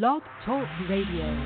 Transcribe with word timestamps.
Blog 0.00 0.22
Talk 0.46 0.66
Radio. 0.88 1.36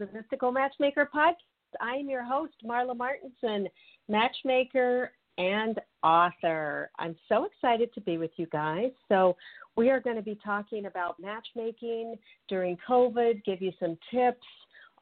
The 0.00 0.08
Mystical 0.14 0.50
Matchmaker 0.50 1.10
Podcast. 1.14 1.34
I 1.78 1.96
am 1.96 2.08
your 2.08 2.24
host, 2.24 2.54
Marla 2.64 2.96
Martenson, 2.96 3.66
matchmaker 4.08 5.12
and 5.36 5.78
author. 6.02 6.90
I'm 6.98 7.14
so 7.28 7.44
excited 7.44 7.92
to 7.92 8.00
be 8.00 8.16
with 8.16 8.30
you 8.38 8.46
guys. 8.46 8.92
So, 9.10 9.36
we 9.76 9.90
are 9.90 10.00
going 10.00 10.16
to 10.16 10.22
be 10.22 10.38
talking 10.42 10.86
about 10.86 11.20
matchmaking 11.20 12.16
during 12.48 12.78
COVID, 12.88 13.44
give 13.44 13.60
you 13.60 13.72
some 13.78 13.98
tips, 14.10 14.46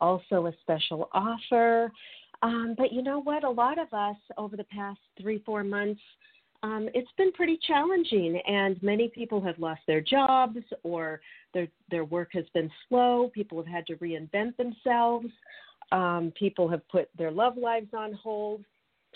also 0.01 0.47
a 0.47 0.53
special 0.63 1.09
offer. 1.13 1.93
Um, 2.43 2.75
but 2.77 2.93
you 2.93 3.03
know 3.05 3.21
what? 3.23 3.45
A 3.45 3.51
lot 3.51 3.79
of 3.79 3.93
us 3.93 4.17
over 4.37 4.57
the 4.57 4.65
past 4.65 4.99
three, 5.21 5.41
four 5.47 5.63
months, 5.63 6.01
um, 6.63 6.89
it's 6.93 7.11
been 7.17 7.33
pretty 7.33 7.59
challenging, 7.67 8.41
and 8.47 8.83
many 8.83 9.09
people 9.09 9.41
have 9.41 9.59
lost 9.59 9.81
their 9.87 10.01
jobs 10.01 10.59
or 10.83 11.21
their 11.55 11.69
their 11.91 12.05
work 12.05 12.31
has 12.33 12.45
been 12.53 12.71
slow. 12.89 13.31
People 13.33 13.59
have 13.59 13.73
had 13.73 13.87
to 13.87 13.97
reinvent 13.97 14.57
themselves. 14.57 15.29
Um, 15.93 16.33
people 16.37 16.69
have 16.69 16.87
put 16.89 17.09
their 17.17 17.31
love 17.31 17.57
lives 17.57 17.91
on 17.97 18.13
hold, 18.13 18.65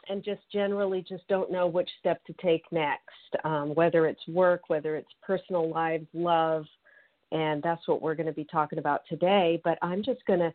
and 0.08 0.22
just 0.22 0.40
generally 0.52 1.04
just 1.06 1.26
don't 1.26 1.50
know 1.50 1.66
which 1.66 1.90
step 1.98 2.24
to 2.26 2.32
take 2.34 2.62
next. 2.70 3.44
Um, 3.44 3.74
whether 3.74 4.06
it's 4.06 4.27
work, 4.28 4.68
whether 4.68 4.94
it's 4.94 5.10
personal 5.20 5.68
lives, 5.68 6.06
love, 6.14 6.64
and 7.32 7.60
that's 7.60 7.88
what 7.88 8.00
we're 8.00 8.14
going 8.14 8.27
to 8.27 8.32
be 8.32 8.44
talking 8.44 8.78
about 8.78 9.02
today. 9.08 9.60
But 9.64 9.78
I'm 9.82 10.04
just 10.04 10.24
going 10.27 10.40
to 10.40 10.54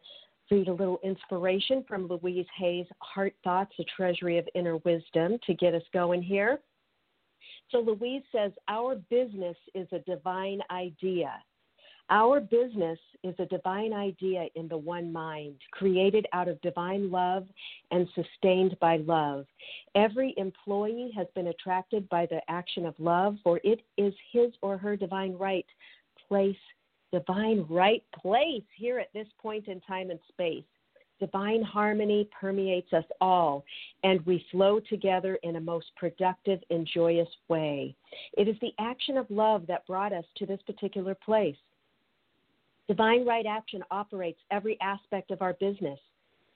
read 0.50 0.70
a 0.70 0.74
little 0.74 1.00
inspiration 1.04 1.84
from 1.86 2.08
Louise 2.08 2.46
Hay's 2.58 2.88
Heart 3.00 3.34
Thoughts, 3.44 3.74
a 3.80 3.84
Treasury 3.84 4.38
of 4.38 4.48
Inner 4.56 4.78
Wisdom, 4.78 5.38
to 5.46 5.54
get 5.54 5.74
us 5.74 5.84
going 5.92 6.24
here. 6.24 6.60
So 7.72 7.80
Louise 7.80 8.24
says, 8.32 8.52
Our 8.68 8.96
business 9.10 9.58
is 9.74 9.88
a 9.92 10.00
divine 10.00 10.62
idea. 10.72 11.34
Our 12.10 12.40
business 12.40 12.98
is 13.24 13.36
a 13.38 13.46
divine 13.48 13.92
idea 13.92 14.48
in 14.56 14.70
the 14.70 14.78
one 14.78 15.12
mind, 15.12 15.56
created 15.72 16.26
out 16.32 16.48
of 16.48 16.62
divine 16.62 17.12
love 17.12 17.46
and 17.92 18.08
sustained 18.16 18.78
by 18.80 18.98
love. 18.98 19.46
Every 19.94 20.34
employee 20.38 21.12
has 21.18 21.28
been 21.36 21.48
attracted 21.48 22.08
by 22.08 22.26
the 22.26 22.40
action 22.48 22.86
of 22.86 22.96
love, 22.98 23.36
for 23.44 23.60
it 23.66 23.82
is 23.98 24.14
his 24.32 24.54
or 24.62 24.78
her 24.78 24.96
divine 24.96 25.34
right, 25.34 25.66
place, 26.30 26.56
divine 27.12 27.66
right 27.70 28.04
place 28.16 28.64
here 28.78 29.00
at 29.00 29.12
this 29.14 29.28
point 29.42 29.68
in 29.68 29.82
time 29.82 30.10
and 30.10 30.20
space. 30.30 30.64
Divine 31.20 31.64
harmony 31.64 32.30
permeates 32.40 32.94
us 32.94 33.04
all, 33.20 33.66
and 34.04 34.24
we 34.26 34.46
flow 34.52 34.80
together 34.80 35.40
in 35.42 35.56
a 35.56 35.62
most 35.62 35.88
productive 35.96 36.60
and 36.70 36.88
joyous 36.94 37.30
way. 37.48 37.96
It 38.38 38.48
is 38.48 38.56
the 38.62 38.74
action 38.80 39.18
of 39.18 39.30
love 39.32 39.66
that 39.68 39.88
brought 39.88 40.14
us 40.14 40.26
to 40.38 40.46
this 40.46 40.62
particular 40.68 41.16
place. 41.16 41.56
Divine 42.88 43.26
right 43.26 43.46
action 43.46 43.84
operates 43.90 44.40
every 44.52 44.80
aspect 44.80 45.32
of 45.32 45.42
our 45.42 45.54
business. 45.54 46.00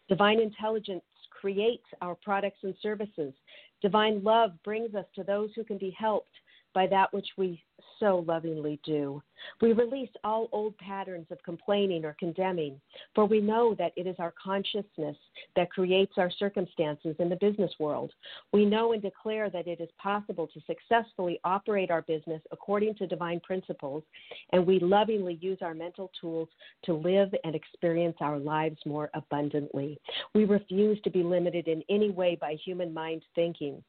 Divine 0.07 0.39
intelligence 0.39 1.03
creates 1.29 1.85
our 2.01 2.15
products 2.15 2.59
and 2.63 2.75
services. 2.81 3.33
Divine 3.81 4.23
love 4.23 4.51
brings 4.63 4.93
us 4.93 5.05
to 5.15 5.23
those 5.23 5.49
who 5.55 5.63
can 5.63 5.77
be 5.77 5.95
helped 5.97 6.35
by 6.73 6.87
that 6.87 7.13
which 7.13 7.27
we 7.37 7.63
so 7.99 8.23
lovingly 8.27 8.79
do. 8.83 9.21
We 9.61 9.73
release 9.73 10.09
all 10.23 10.49
old 10.51 10.77
patterns 10.77 11.27
of 11.31 11.41
complaining 11.43 12.03
or 12.05 12.15
condemning, 12.19 12.79
for 13.15 13.25
we 13.25 13.41
know 13.41 13.75
that 13.75 13.93
it 13.95 14.07
is 14.07 14.15
our 14.19 14.33
consciousness 14.41 15.15
that 15.55 15.71
creates 15.71 16.13
our 16.17 16.31
circumstances 16.31 17.15
in 17.19 17.29
the 17.29 17.35
business 17.37 17.71
world. 17.79 18.11
We 18.51 18.65
know 18.65 18.93
and 18.93 19.01
declare 19.01 19.49
that 19.49 19.67
it 19.67 19.79
is 19.79 19.89
possible 19.97 20.47
to 20.47 20.61
successfully 20.67 21.39
operate 21.43 21.91
our 21.91 22.01
business 22.03 22.41
according 22.51 22.95
to 22.95 23.07
divine 23.07 23.39
principles, 23.39 24.03
and 24.51 24.65
we 24.65 24.79
lovingly 24.79 25.37
use 25.41 25.59
our 25.61 25.73
mental 25.73 26.11
tools 26.19 26.49
to 26.85 26.93
live 26.93 27.33
and 27.43 27.55
experience 27.55 28.17
our 28.19 28.39
lives 28.39 28.77
more 28.85 29.09
abundantly. 29.13 29.99
We 30.33 30.45
refuse 30.45 30.99
to 31.01 31.09
be 31.09 31.23
limited 31.23 31.67
in 31.67 31.83
any 31.89 32.09
way 32.09 32.37
by 32.39 32.55
human 32.63 32.93
mind 32.93 33.23
thinking. 33.35 33.83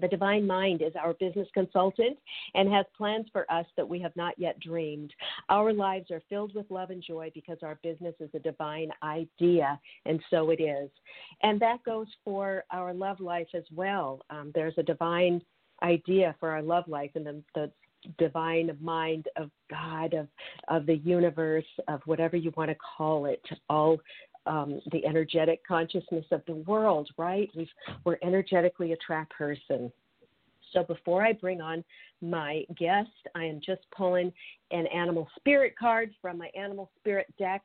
The 0.00 0.08
divine 0.08 0.46
mind 0.46 0.82
is 0.82 0.92
our 1.00 1.14
business 1.14 1.48
consultant 1.54 2.18
and 2.54 2.70
has 2.72 2.84
plans 2.96 3.26
for 3.32 3.50
us 3.50 3.66
that 3.76 3.88
we 3.88 3.98
have 4.00 4.14
not 4.14 4.38
yet 4.38 4.58
dreamed. 4.60 5.12
Our 5.48 5.72
lives 5.72 6.10
are 6.10 6.22
filled 6.28 6.54
with 6.54 6.70
love 6.70 6.90
and 6.90 7.02
joy 7.02 7.30
because 7.34 7.58
our 7.62 7.78
business 7.82 8.14
is 8.20 8.30
a 8.34 8.38
divine 8.38 8.90
idea, 9.02 9.80
and 10.04 10.20
so 10.30 10.50
it 10.50 10.60
is. 10.60 10.90
And 11.42 11.58
that 11.60 11.82
goes 11.84 12.08
for 12.24 12.64
our 12.70 12.92
love 12.92 13.20
life 13.20 13.48
as 13.54 13.64
well. 13.74 14.20
Um, 14.28 14.52
there's 14.54 14.76
a 14.76 14.82
divine 14.82 15.40
idea 15.82 16.34
for 16.40 16.50
our 16.50 16.62
love 16.62 16.88
life, 16.88 17.10
and 17.14 17.26
the, 17.26 17.42
the 17.54 17.70
divine 18.18 18.76
mind 18.80 19.26
of 19.36 19.50
God, 19.70 20.14
of 20.14 20.28
of 20.68 20.86
the 20.86 20.96
universe, 20.98 21.64
of 21.88 22.00
whatever 22.04 22.36
you 22.36 22.52
want 22.56 22.70
to 22.70 22.76
call 22.96 23.26
it, 23.26 23.42
all 23.68 23.98
um, 24.46 24.80
the 24.92 25.04
energetic 25.04 25.66
consciousness 25.66 26.24
of 26.30 26.42
the 26.46 26.54
world, 26.54 27.08
right? 27.16 27.50
We've, 27.56 27.68
we're 28.04 28.18
energetically 28.22 28.92
a 28.92 28.96
track 28.96 29.30
person. 29.30 29.92
So 30.72 30.82
before 30.82 31.24
I 31.24 31.32
bring 31.32 31.60
on 31.60 31.84
my 32.20 32.64
guest, 32.76 33.10
I 33.34 33.44
am 33.44 33.60
just 33.64 33.82
pulling 33.96 34.32
an 34.70 34.86
animal 34.88 35.28
spirit 35.36 35.74
card 35.78 36.10
from 36.20 36.38
my 36.38 36.50
animal 36.58 36.90
spirit 36.98 37.32
deck. 37.38 37.62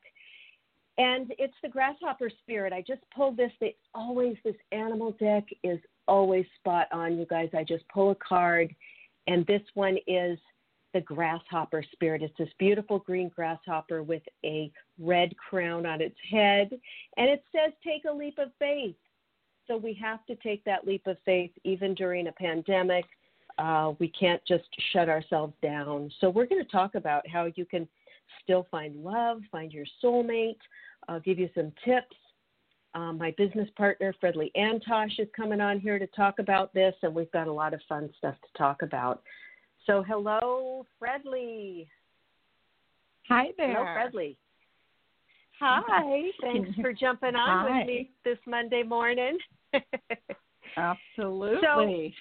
And 0.97 1.33
it's 1.39 1.53
the 1.63 1.69
grasshopper 1.69 2.29
spirit. 2.41 2.73
I 2.73 2.83
just 2.85 3.01
pulled 3.15 3.37
this. 3.37 3.51
It's 3.59 3.77
always, 3.95 4.35
this 4.43 4.55
animal 4.71 5.15
deck 5.19 5.45
is 5.63 5.79
always 6.07 6.45
spot 6.59 6.87
on, 6.91 7.17
you 7.17 7.25
guys. 7.25 7.49
I 7.57 7.63
just 7.63 7.87
pull 7.87 8.11
a 8.11 8.15
card, 8.15 8.75
and 9.27 9.45
this 9.47 9.61
one 9.73 9.97
is 10.07 10.37
the 10.93 11.01
grasshopper 11.01 11.83
spirit. 11.91 12.21
It's 12.21 12.37
this 12.37 12.49
beautiful 12.59 12.99
green 12.99 13.29
grasshopper 13.33 14.03
with 14.03 14.23
a 14.43 14.71
red 14.99 15.35
crown 15.37 15.85
on 15.85 16.01
its 16.01 16.17
head, 16.29 16.71
and 17.17 17.29
it 17.29 17.43
says, 17.51 17.73
Take 17.83 18.05
a 18.05 18.13
leap 18.13 18.37
of 18.37 18.49
faith. 18.59 18.95
So 19.67 19.77
we 19.77 19.93
have 20.01 20.25
to 20.25 20.35
take 20.35 20.63
that 20.65 20.85
leap 20.85 21.07
of 21.07 21.17
faith 21.23 21.51
even 21.63 21.93
during 21.93 22.27
a 22.27 22.31
pandemic. 22.33 23.05
Uh, 23.57 23.93
we 23.99 24.07
can't 24.07 24.41
just 24.47 24.65
shut 24.91 25.07
ourselves 25.07 25.53
down. 25.61 26.11
So 26.19 26.29
we're 26.29 26.47
going 26.47 26.63
to 26.63 26.71
talk 26.71 26.95
about 26.95 27.27
how 27.27 27.47
you 27.55 27.65
can 27.65 27.87
still 28.43 28.67
find 28.71 28.95
love, 29.03 29.41
find 29.51 29.71
your 29.71 29.85
soulmate. 30.03 30.57
I'll 31.07 31.19
give 31.19 31.39
you 31.39 31.49
some 31.55 31.71
tips. 31.85 32.15
Um, 32.93 33.17
my 33.17 33.33
business 33.37 33.69
partner, 33.77 34.13
Fredly 34.21 34.51
Antosh, 34.57 35.19
is 35.19 35.27
coming 35.35 35.61
on 35.61 35.79
here 35.79 35.97
to 35.97 36.07
talk 36.07 36.39
about 36.39 36.73
this, 36.73 36.93
and 37.03 37.13
we've 37.13 37.31
got 37.31 37.47
a 37.47 37.53
lot 37.53 37.73
of 37.73 37.81
fun 37.87 38.09
stuff 38.17 38.35
to 38.35 38.57
talk 38.57 38.81
about. 38.81 39.21
So, 39.85 40.03
hello, 40.03 40.85
Fredly. 41.01 41.87
Hi 43.27 43.47
Hello, 43.57 43.83
there. 43.83 44.11
Fredly. 44.11 44.35
Hi. 45.59 46.29
Thanks 46.41 46.69
for 46.81 46.91
jumping 46.91 47.35
on 47.35 47.67
Hi. 47.67 47.79
with 47.79 47.87
me 47.87 48.11
this 48.25 48.37
Monday 48.47 48.83
morning. 48.83 49.37
Absolutely. 50.77 52.13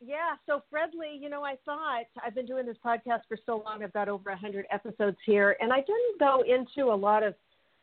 yeah, 0.00 0.34
so 0.46 0.62
Fredly, 0.72 1.20
you 1.20 1.28
know, 1.28 1.44
I 1.44 1.56
thought 1.64 2.04
I've 2.24 2.34
been 2.34 2.46
doing 2.46 2.66
this 2.66 2.76
podcast 2.84 3.20
for 3.28 3.38
so 3.46 3.62
long. 3.64 3.82
I've 3.82 3.92
got 3.92 4.08
over 4.08 4.30
100 4.30 4.66
episodes 4.72 5.16
here, 5.24 5.56
and 5.60 5.72
I 5.72 5.78
didn't 5.78 6.18
go 6.18 6.42
into 6.42 6.92
a 6.92 6.96
lot 6.96 7.22
of 7.22 7.34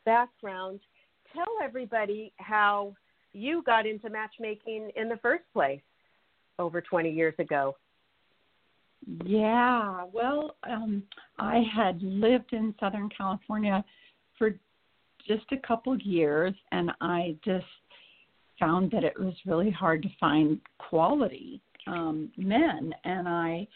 background. 0.06 0.80
Tell 1.34 1.46
everybody 1.64 2.34
how 2.38 2.94
you 3.34 3.64
got 3.64 3.86
into 3.86 4.10
matchmaking 4.10 4.92
in 4.96 5.08
the 5.08 5.18
first 5.18 5.44
place 5.54 5.82
over 6.60 6.82
20 6.82 7.10
years 7.10 7.34
ago. 7.40 7.76
Yeah. 9.26 10.04
Well, 10.12 10.56
um, 10.70 11.04
I 11.40 11.64
had 11.74 12.02
lived 12.02 12.54
in 12.54 12.76
Southern 12.80 13.10
California 13.16 13.84
for 14.38 14.56
just 15.28 15.46
a 15.52 15.68
couple 15.68 15.94
of 15.94 16.02
years, 16.02 16.54
and 16.72 16.92
I 17.02 17.36
just 17.44 17.66
found 18.60 18.92
that 18.92 19.04
it 19.04 19.20
was 19.20 19.34
really 19.46 19.72
hard 19.72 20.04
to 20.04 20.10
find 20.20 20.60
quality 20.78 21.62
um, 21.88 22.32
men, 22.38 22.94
and 23.04 23.28
I 23.28 23.68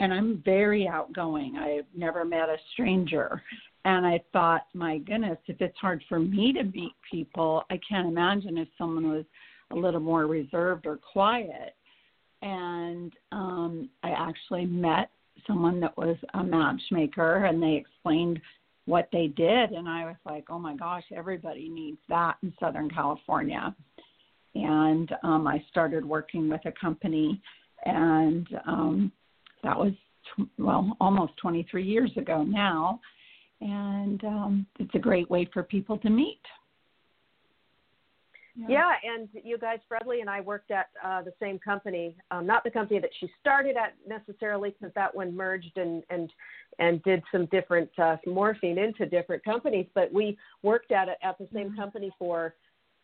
and 0.00 0.12
I'm 0.12 0.42
very 0.44 0.88
outgoing. 0.88 1.56
I've 1.56 1.84
never 1.94 2.24
met 2.24 2.48
a 2.48 2.56
stranger, 2.72 3.42
And 3.84 4.06
I 4.06 4.22
thought, 4.32 4.66
my 4.74 4.98
goodness, 4.98 5.38
if 5.46 5.60
it's 5.60 5.76
hard 5.78 6.02
for 6.08 6.18
me 6.18 6.52
to 6.52 6.62
meet 6.62 6.92
people, 7.10 7.64
I 7.68 7.78
can't 7.86 8.08
imagine 8.08 8.56
if 8.58 8.68
someone 8.78 9.10
was 9.10 9.24
a 9.70 9.74
little 9.74 10.00
more 10.00 10.26
reserved 10.26 10.86
or 10.86 10.96
quiet. 10.96 11.74
And 12.42 13.12
um, 13.30 13.88
I 14.02 14.10
actually 14.10 14.66
met 14.66 15.10
someone 15.46 15.80
that 15.80 15.96
was 15.96 16.16
a 16.34 16.42
matchmaker, 16.42 17.44
and 17.44 17.62
they 17.62 17.74
explained 17.74 18.40
what 18.86 19.08
they 19.12 19.28
did. 19.28 19.70
And 19.70 19.88
I 19.88 20.04
was 20.04 20.16
like, 20.26 20.44
oh 20.50 20.58
my 20.58 20.76
gosh, 20.76 21.04
everybody 21.14 21.68
needs 21.68 22.00
that 22.08 22.36
in 22.42 22.52
Southern 22.58 22.90
California. 22.90 23.74
And 24.54 25.10
um, 25.22 25.46
I 25.46 25.64
started 25.70 26.04
working 26.04 26.48
with 26.48 26.60
a 26.66 26.72
company, 26.72 27.40
and 27.86 28.46
um, 28.66 29.12
that 29.62 29.78
was, 29.78 29.92
tw- 30.36 30.48
well, 30.58 30.96
almost 31.00 31.32
23 31.40 31.84
years 31.84 32.10
ago 32.16 32.42
now. 32.42 33.00
And 33.60 34.22
um, 34.24 34.66
it's 34.80 34.94
a 34.94 34.98
great 34.98 35.30
way 35.30 35.48
for 35.52 35.62
people 35.62 35.96
to 35.98 36.10
meet. 36.10 36.40
Yeah, 38.54 38.92
and 39.02 39.28
you 39.42 39.56
guys, 39.56 39.78
Fredly 39.90 40.20
and 40.20 40.28
I 40.28 40.40
worked 40.40 40.70
at 40.70 40.88
uh, 41.02 41.22
the 41.22 41.32
same 41.40 41.58
company. 41.58 42.14
Um, 42.30 42.46
not 42.46 42.64
the 42.64 42.70
company 42.70 43.00
that 43.00 43.10
she 43.18 43.30
started 43.40 43.76
at 43.76 43.94
necessarily, 44.06 44.70
because 44.70 44.92
that 44.94 45.14
one 45.14 45.34
merged 45.34 45.76
and 45.76 46.02
and 46.10 46.30
and 46.78 47.02
did 47.02 47.22
some 47.32 47.46
different 47.46 47.90
uh, 47.98 48.16
morphing 48.26 48.76
into 48.84 49.06
different 49.06 49.42
companies. 49.44 49.86
But 49.94 50.12
we 50.12 50.36
worked 50.62 50.92
at 50.92 51.08
it 51.08 51.18
at 51.22 51.38
the 51.38 51.48
same 51.52 51.70
Mhm. 51.70 51.76
company 51.76 52.12
for. 52.18 52.54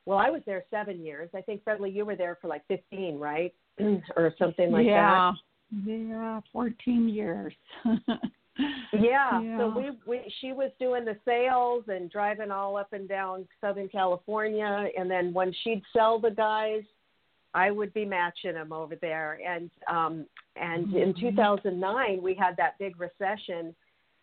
Well, 0.05 0.19
I 0.19 0.31
was 0.31 0.43
there 0.47 0.65
seven 0.71 1.05
years. 1.05 1.31
I 1.35 1.43
think 1.43 1.65
Fredly, 1.65 1.95
you 1.95 2.05
were 2.05 2.17
there 2.17 2.37
for 2.41 2.49
like 2.49 2.67
fifteen, 2.67 3.19
right, 3.19 3.55
or 4.17 4.35
something 4.39 4.71
like 4.71 4.87
that. 4.87 4.93
yeah. 4.93 5.33
Yeah, 5.85 6.41
14 6.50 7.09
years. 7.11 7.53
Yeah. 8.59 8.67
Yeah. 9.41 9.59
So 9.59 9.69
we 9.77 9.91
we 10.07 10.33
she 10.41 10.53
was 10.53 10.71
doing 10.81 11.05
the 11.05 11.17
sales 11.25 11.85
and 11.89 12.11
driving 12.11 12.51
all 12.51 12.77
up 12.77 12.93
and 12.93 13.09
down 13.09 13.47
Southern 13.61 13.89
California, 13.89 14.89
and 14.99 15.11
then 15.11 15.33
when 15.33 15.53
she'd 15.63 15.83
sell 15.93 16.19
the 16.19 16.31
guys, 16.31 16.83
I 17.55 17.71
would 17.71 17.93
be 17.95 18.05
matching 18.05 18.55
them 18.55 18.73
over 18.73 18.97
there. 18.97 19.39
And 19.47 19.71
um 19.89 20.27
and 20.57 20.93
in 20.95 21.13
Mhm. 21.15 21.21
2009 21.21 22.23
we 22.23 22.35
had 22.35 22.57
that 22.57 22.79
big 22.79 22.99
recession, 22.99 23.75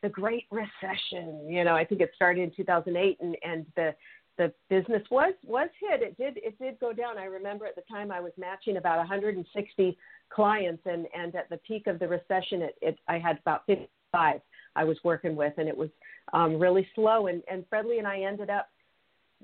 the 0.02 0.10
Great 0.10 0.46
Recession. 0.52 1.48
You 1.48 1.64
know, 1.64 1.76
I 1.76 1.86
think 1.86 2.02
it 2.02 2.12
started 2.16 2.42
in 2.42 2.52
2008, 2.52 3.20
and 3.22 3.38
and 3.44 3.66
the 3.76 3.96
the 4.38 4.54
business 4.70 5.04
was 5.10 5.34
was 5.46 5.70
hit. 5.80 6.02
It 6.02 6.18
did 6.18 6.38
it 6.38 6.58
did 6.60 6.80
go 6.80 6.92
down. 6.92 7.18
I 7.18 7.26
remember 7.26 7.66
at 7.66 7.76
the 7.76 7.84
time 7.84 8.12
I 8.12 8.20
was 8.20 8.34
matching 8.38 8.78
about 8.78 8.98
160 8.98 9.98
clients, 10.30 10.84
and 10.86 11.08
and 11.16 11.36
at 11.36 11.50
the 11.50 11.58
peak 11.58 11.88
of 11.88 12.00
the 12.00 12.08
recession, 12.08 12.62
it, 12.64 12.76
it 12.82 13.00
I 13.08 13.18
had 13.18 13.40
about 13.40 13.66
55 14.16 14.42
I 14.78 14.84
was 14.84 14.98
working 15.04 15.36
with, 15.36 15.54
and 15.58 15.70
it 15.70 15.78
was 15.78 15.90
um, 16.34 16.60
really 16.60 16.88
slow. 16.96 17.28
And 17.28 17.42
and 17.50 17.64
Fredly 17.70 17.98
and 17.98 18.08
I 18.08 18.22
ended 18.22 18.50
up 18.50 18.70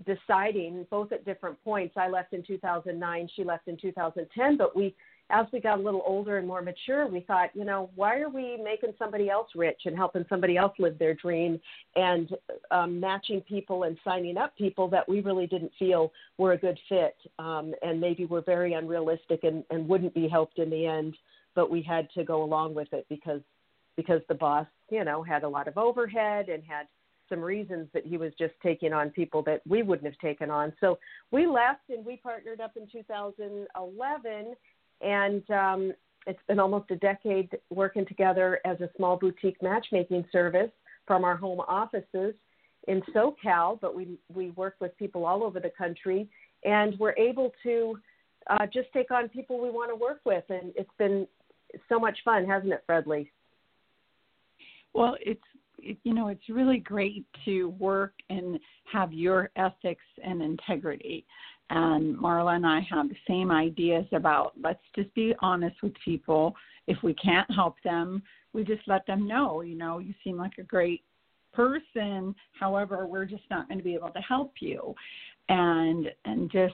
deciding 0.05 0.85
both 0.89 1.11
at 1.11 1.25
different 1.25 1.61
points. 1.63 1.95
I 1.97 2.09
left 2.09 2.33
in 2.33 2.43
2009, 2.43 3.29
she 3.35 3.43
left 3.43 3.67
in 3.67 3.77
2010, 3.77 4.57
but 4.57 4.75
we 4.75 4.95
as 5.29 5.45
we 5.53 5.61
got 5.61 5.79
a 5.79 5.81
little 5.81 6.03
older 6.05 6.37
and 6.37 6.47
more 6.47 6.61
mature, 6.61 7.07
we 7.07 7.21
thought, 7.21 7.51
you 7.53 7.63
know, 7.63 7.89
why 7.95 8.19
are 8.19 8.29
we 8.29 8.59
making 8.61 8.93
somebody 8.99 9.29
else 9.29 9.47
rich 9.55 9.81
and 9.85 9.95
helping 9.95 10.25
somebody 10.27 10.57
else 10.57 10.73
live 10.77 10.99
their 10.99 11.13
dream 11.13 11.57
and 11.95 12.31
um, 12.69 12.99
matching 12.99 13.39
people 13.41 13.83
and 13.83 13.97
signing 14.03 14.35
up 14.35 14.55
people 14.57 14.89
that 14.89 15.07
we 15.07 15.21
really 15.21 15.47
didn't 15.47 15.71
feel 15.79 16.11
were 16.37 16.51
a 16.51 16.57
good 16.57 16.77
fit 16.89 17.15
um, 17.39 17.73
and 17.81 18.01
maybe 18.01 18.25
were 18.25 18.41
very 18.41 18.73
unrealistic 18.73 19.43
and, 19.43 19.63
and 19.69 19.87
wouldn't 19.87 20.13
be 20.13 20.27
helped 20.27 20.59
in 20.59 20.69
the 20.69 20.85
end, 20.85 21.15
but 21.55 21.71
we 21.71 21.81
had 21.81 22.09
to 22.11 22.25
go 22.25 22.43
along 22.43 22.73
with 22.73 22.91
it 22.91 23.05
because 23.07 23.39
because 23.95 24.21
the 24.27 24.35
boss, 24.35 24.67
you 24.89 25.03
know, 25.03 25.23
had 25.23 25.43
a 25.43 25.49
lot 25.49 25.67
of 25.67 25.77
overhead 25.77 26.49
and 26.49 26.63
had 26.63 26.87
some 27.29 27.41
reasons 27.41 27.87
that 27.93 28.05
he 28.05 28.17
was 28.17 28.33
just 28.37 28.53
taking 28.61 28.93
on 28.93 29.09
people 29.09 29.41
that 29.43 29.61
we 29.67 29.83
wouldn't 29.83 30.05
have 30.05 30.19
taken 30.19 30.49
on. 30.49 30.73
So 30.79 30.99
we 31.31 31.47
left 31.47 31.89
and 31.89 32.05
we 32.05 32.17
partnered 32.17 32.59
up 32.59 32.73
in 32.75 32.87
2011, 32.91 34.55
and 35.01 35.51
um, 35.51 35.93
it's 36.27 36.39
been 36.47 36.59
almost 36.59 36.91
a 36.91 36.97
decade 36.97 37.57
working 37.69 38.05
together 38.05 38.59
as 38.65 38.79
a 38.81 38.89
small 38.97 39.17
boutique 39.17 39.61
matchmaking 39.61 40.25
service 40.31 40.71
from 41.07 41.23
our 41.23 41.37
home 41.37 41.61
offices 41.61 42.35
in 42.87 43.01
SoCal, 43.15 43.79
but 43.79 43.95
we 43.95 44.17
we 44.33 44.51
work 44.51 44.75
with 44.79 44.95
people 44.97 45.25
all 45.25 45.43
over 45.43 45.59
the 45.59 45.71
country, 45.77 46.29
and 46.63 46.97
we're 46.99 47.15
able 47.17 47.51
to 47.63 47.97
uh, 48.49 48.65
just 48.73 48.87
take 48.93 49.11
on 49.11 49.29
people 49.29 49.61
we 49.61 49.69
want 49.69 49.91
to 49.91 49.95
work 49.95 50.19
with, 50.25 50.43
and 50.49 50.73
it's 50.75 50.89
been 50.97 51.27
so 51.89 51.99
much 51.99 52.17
fun, 52.25 52.45
hasn't 52.45 52.73
it, 52.73 52.83
Fredly? 52.89 53.29
Well, 54.93 55.15
it's 55.19 55.41
it, 55.77 55.97
you 56.03 56.13
know 56.13 56.27
it's 56.27 56.49
really 56.49 56.77
great 56.77 57.25
to 57.45 57.69
work 57.79 58.13
and 58.29 58.59
have 58.91 59.13
your 59.13 59.49
ethics 59.55 60.03
and 60.23 60.41
integrity. 60.41 61.25
And 61.69 62.17
Marla 62.17 62.57
and 62.57 62.67
I 62.67 62.81
have 62.89 63.07
the 63.07 63.15
same 63.27 63.49
ideas 63.49 64.05
about 64.11 64.53
let's 64.61 64.83
just 64.95 65.13
be 65.15 65.33
honest 65.39 65.81
with 65.81 65.93
people. 66.03 66.55
If 66.87 66.97
we 67.03 67.13
can't 67.13 67.49
help 67.51 67.75
them, 67.83 68.21
we 68.53 68.63
just 68.63 68.87
let 68.87 69.05
them 69.07 69.27
know. 69.27 69.61
You 69.61 69.77
know, 69.77 69.99
you 69.99 70.13
seem 70.23 70.37
like 70.37 70.57
a 70.59 70.63
great 70.63 71.03
person. 71.53 72.35
However, 72.59 73.07
we're 73.07 73.25
just 73.25 73.43
not 73.49 73.67
going 73.67 73.77
to 73.77 73.83
be 73.83 73.93
able 73.93 74.09
to 74.09 74.19
help 74.19 74.53
you. 74.59 74.93
And 75.49 76.09
and 76.25 76.51
just 76.51 76.73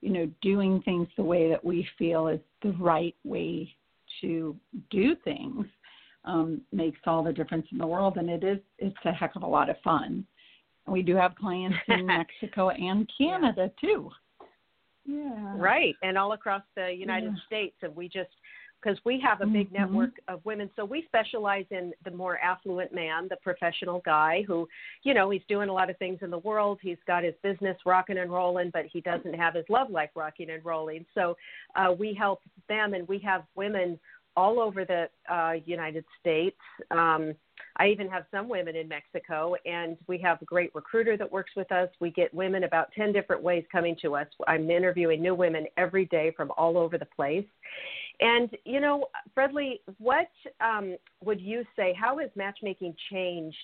you 0.00 0.10
know 0.10 0.30
doing 0.40 0.80
things 0.82 1.08
the 1.16 1.22
way 1.22 1.50
that 1.50 1.64
we 1.64 1.86
feel 1.98 2.28
is 2.28 2.40
the 2.62 2.72
right 2.72 3.14
way 3.24 3.74
to 4.20 4.56
do 4.90 5.14
things 5.24 5.66
um, 6.24 6.60
makes 6.72 6.98
all 7.06 7.22
the 7.22 7.32
difference 7.32 7.66
in 7.72 7.78
the 7.78 7.86
world, 7.86 8.16
and 8.16 8.28
it 8.28 8.44
is 8.44 8.58
it's 8.78 8.96
a 9.04 9.12
heck 9.12 9.36
of 9.36 9.42
a 9.42 9.46
lot 9.46 9.70
of 9.70 9.76
fun. 9.82 10.26
We 10.86 11.02
do 11.02 11.16
have 11.16 11.34
clients 11.36 11.78
in 11.88 12.06
Mexico 12.06 12.70
and 12.70 13.10
Canada 13.16 13.70
too. 13.80 14.10
Yeah. 15.06 15.54
Right, 15.56 15.96
and 16.02 16.18
all 16.18 16.32
across 16.32 16.62
the 16.76 16.92
United 16.92 17.32
Yeah. 17.32 17.46
States, 17.46 17.76
and 17.82 17.94
we 17.96 18.08
just 18.08 18.30
because 18.82 18.98
we 19.04 19.20
have 19.20 19.42
a 19.42 19.46
big 19.46 19.68
Mhm. 19.68 19.72
network 19.72 20.18
of 20.28 20.44
women, 20.46 20.70
so 20.74 20.86
we 20.86 21.02
specialize 21.02 21.66
in 21.70 21.92
the 22.04 22.10
more 22.10 22.38
affluent 22.38 22.94
man, 22.94 23.28
the 23.28 23.36
professional 23.36 24.00
guy 24.00 24.42
who, 24.42 24.66
you 25.02 25.12
know, 25.12 25.28
he's 25.28 25.44
doing 25.48 25.68
a 25.68 25.72
lot 25.72 25.90
of 25.90 25.98
things 25.98 26.22
in 26.22 26.30
the 26.30 26.38
world. 26.38 26.78
He's 26.80 26.96
got 27.06 27.22
his 27.22 27.34
business 27.42 27.76
rocking 27.84 28.16
and 28.16 28.32
rolling, 28.32 28.70
but 28.70 28.86
he 28.86 29.02
doesn't 29.02 29.34
have 29.34 29.54
his 29.54 29.68
love 29.68 29.90
life 29.90 30.10
rocking 30.14 30.48
and 30.48 30.64
rolling. 30.64 31.04
So 31.14 31.36
uh, 31.74 31.94
we 31.98 32.14
help 32.14 32.40
them, 32.68 32.94
and 32.94 33.06
we 33.06 33.18
have 33.18 33.44
women 33.54 34.00
all 34.40 34.58
over 34.58 34.86
the 34.86 35.06
uh, 35.32 35.52
United 35.66 36.02
States. 36.18 36.56
Um, 36.90 37.34
I 37.76 37.88
even 37.88 38.08
have 38.08 38.24
some 38.30 38.48
women 38.48 38.74
in 38.74 38.88
Mexico, 38.88 39.54
and 39.66 39.98
we 40.06 40.16
have 40.18 40.40
a 40.40 40.46
great 40.46 40.74
recruiter 40.74 41.18
that 41.18 41.30
works 41.30 41.50
with 41.56 41.70
us. 41.70 41.90
We 42.00 42.10
get 42.10 42.32
women 42.32 42.64
about 42.64 42.90
10 42.92 43.12
different 43.12 43.42
ways 43.42 43.64
coming 43.70 43.96
to 44.00 44.16
us. 44.16 44.26
I'm 44.48 44.70
interviewing 44.70 45.20
new 45.20 45.34
women 45.34 45.66
every 45.76 46.06
day 46.06 46.32
from 46.34 46.52
all 46.56 46.78
over 46.78 46.96
the 46.96 47.04
place. 47.04 47.44
And, 48.20 48.48
you 48.64 48.80
know, 48.80 49.08
Fredly, 49.36 49.80
what 49.98 50.30
um, 50.62 50.96
would 51.22 51.40
you 51.40 51.64
say, 51.76 51.94
how 51.98 52.16
has 52.18 52.30
matchmaking 52.34 52.94
changed 53.10 53.56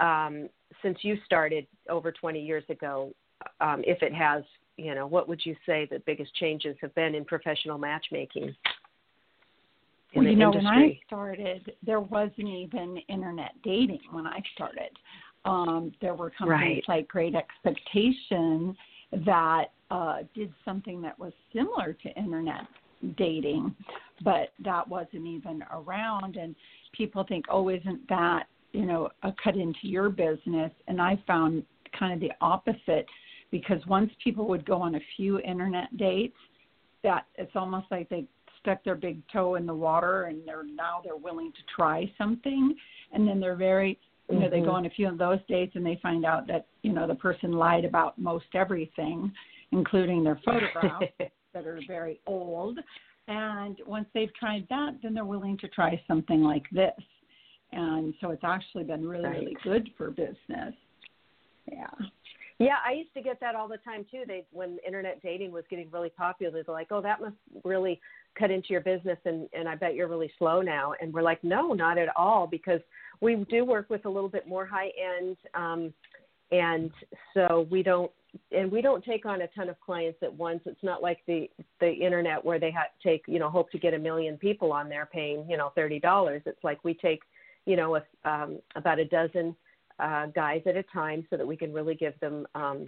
um, 0.00 0.48
since 0.82 0.98
you 1.02 1.18
started 1.26 1.66
over 1.90 2.12
20 2.12 2.40
years 2.40 2.64
ago? 2.70 3.12
Um, 3.60 3.82
if 3.86 4.02
it 4.02 4.14
has, 4.14 4.42
you 4.78 4.94
know, 4.94 5.06
what 5.06 5.28
would 5.28 5.44
you 5.44 5.54
say 5.66 5.86
the 5.90 6.02
biggest 6.06 6.34
changes 6.36 6.76
have 6.80 6.94
been 6.94 7.14
in 7.14 7.26
professional 7.26 7.76
matchmaking? 7.76 8.54
In 10.12 10.18
Well, 10.20 10.24
the 10.24 10.30
you 10.30 10.36
know, 10.36 10.50
when 10.50 10.66
I 10.66 10.98
started, 11.06 11.72
there 11.84 12.00
wasn't 12.00 12.48
even 12.48 12.98
internet 13.08 13.52
dating 13.62 14.00
when 14.10 14.26
I 14.26 14.40
started. 14.54 14.90
Um, 15.44 15.92
there 16.00 16.14
were 16.14 16.30
companies 16.30 16.82
Right. 16.88 16.88
like 16.88 17.08
Great 17.08 17.34
Expectation 17.34 18.76
that 19.24 19.66
uh, 19.90 20.18
did 20.34 20.52
something 20.64 21.00
that 21.02 21.18
was 21.18 21.32
similar 21.52 21.92
to 21.94 22.08
internet 22.14 22.66
dating, 23.16 23.74
but 24.22 24.52
that 24.64 24.86
wasn't 24.86 25.26
even 25.26 25.64
around. 25.72 26.36
And 26.36 26.54
people 26.92 27.24
think, 27.24 27.46
oh, 27.50 27.68
isn't 27.68 28.06
that 28.08 28.46
you 28.72 28.84
know 28.84 29.10
a 29.22 29.32
cut 29.42 29.56
into 29.56 29.86
your 29.88 30.10
business? 30.10 30.72
And 30.88 31.00
I 31.00 31.22
found 31.26 31.62
kind 31.98 32.12
of 32.12 32.20
the 32.20 32.32
opposite 32.40 33.06
because 33.50 33.80
once 33.86 34.10
people 34.22 34.46
would 34.48 34.66
go 34.66 34.82
on 34.82 34.96
a 34.96 35.00
few 35.16 35.38
internet 35.40 35.96
dates, 35.96 36.36
that 37.02 37.26
it's 37.36 37.52
almost 37.54 37.86
like 37.90 38.08
they 38.08 38.26
stuck 38.60 38.82
their 38.84 38.94
big 38.94 39.20
toe 39.32 39.54
in 39.56 39.66
the 39.66 39.74
water 39.74 40.24
and 40.24 40.46
they're 40.46 40.64
now 40.64 41.00
they're 41.04 41.16
willing 41.16 41.52
to 41.52 41.58
try 41.74 42.10
something. 42.18 42.74
And 43.12 43.26
then 43.26 43.40
they're 43.40 43.56
very 43.56 43.98
you 44.30 44.38
know 44.38 44.50
they 44.50 44.60
go 44.60 44.66
Mhm. 44.66 44.74
on 44.74 44.86
a 44.86 44.90
few 44.90 45.08
of 45.08 45.16
those 45.16 45.38
dates 45.48 45.74
and 45.74 45.84
they 45.84 45.96
find 45.96 46.24
out 46.24 46.46
that 46.48 46.66
you 46.82 46.92
know 46.92 47.06
the 47.06 47.14
person 47.14 47.52
lied 47.52 47.84
about 47.84 48.18
most 48.18 48.46
everything 48.54 49.32
including 49.72 50.22
their 50.24 50.36
photographs 50.44 51.06
that 51.52 51.66
are 51.66 51.80
very 51.86 52.20
old. 52.26 52.78
And 53.28 53.80
once 53.86 54.08
they've 54.14 54.32
tried 54.34 54.66
that 54.68 54.98
then 55.02 55.14
they're 55.14 55.24
willing 55.24 55.56
to 55.58 55.68
try 55.68 56.00
something 56.06 56.42
like 56.42 56.68
this. 56.70 57.00
And 57.72 58.14
so 58.20 58.30
it's 58.30 58.44
actually 58.44 58.84
been 58.84 59.06
really 59.06 59.24
Right. 59.24 59.40
really 59.40 59.56
good 59.62 59.90
for 59.96 60.10
business. 60.10 60.74
Yeah 61.70 61.86
Yeah, 62.58 62.76
I 62.84 62.92
used 62.92 63.14
to 63.14 63.22
get 63.22 63.38
that 63.40 63.54
all 63.54 63.68
the 63.68 63.76
time 63.78 64.04
too. 64.10 64.24
They 64.26 64.44
when 64.50 64.78
internet 64.84 65.22
dating 65.22 65.52
was 65.52 65.64
getting 65.70 65.90
really 65.92 66.10
popular, 66.10 66.62
they're 66.64 66.74
like, 66.74 66.88
"Oh, 66.90 67.00
that 67.00 67.20
must 67.20 67.36
really 67.64 68.00
cut 68.36 68.50
into 68.50 68.68
your 68.70 68.80
business 68.80 69.18
and 69.24 69.48
and 69.52 69.68
I 69.68 69.76
bet 69.76 69.94
you're 69.94 70.08
really 70.08 70.30
slow 70.38 70.60
now." 70.60 70.92
And 71.00 71.12
we're 71.12 71.22
like, 71.22 71.42
"No, 71.44 71.72
not 71.72 71.98
at 71.98 72.08
all 72.16 72.48
because 72.48 72.80
we 73.20 73.36
do 73.48 73.64
work 73.64 73.88
with 73.90 74.06
a 74.06 74.10
little 74.10 74.28
bit 74.28 74.46
more 74.48 74.66
high 74.66 74.90
end 74.98 75.36
um 75.54 75.92
and 76.50 76.90
so 77.34 77.66
we 77.70 77.82
don't 77.82 78.10
and 78.52 78.70
we 78.70 78.82
don't 78.82 79.04
take 79.04 79.24
on 79.24 79.42
a 79.42 79.46
ton 79.48 79.68
of 79.68 79.78
clients 79.80 80.18
at 80.22 80.32
once. 80.32 80.60
It's 80.66 80.82
not 80.82 81.02
like 81.02 81.20
the 81.26 81.48
the 81.80 81.90
internet 81.92 82.44
where 82.44 82.58
they 82.58 82.70
have 82.72 82.88
take, 83.02 83.22
you 83.28 83.38
know, 83.38 83.50
hope 83.50 83.70
to 83.70 83.78
get 83.78 83.94
a 83.94 83.98
million 83.98 84.36
people 84.36 84.72
on 84.72 84.88
there 84.88 85.06
paying, 85.06 85.48
you 85.48 85.56
know, 85.56 85.72
$30. 85.76 86.42
It's 86.46 86.64
like 86.64 86.82
we 86.84 86.94
take, 86.94 87.20
you 87.66 87.76
know, 87.76 87.96
a, 87.96 88.02
um 88.28 88.58
about 88.74 88.98
a 88.98 89.04
dozen 89.04 89.54
uh, 89.98 90.26
guys 90.26 90.62
at 90.66 90.76
a 90.76 90.82
time 90.84 91.26
so 91.30 91.36
that 91.36 91.46
we 91.46 91.56
can 91.56 91.72
really 91.72 91.94
give 91.94 92.18
them 92.20 92.46
um, 92.54 92.84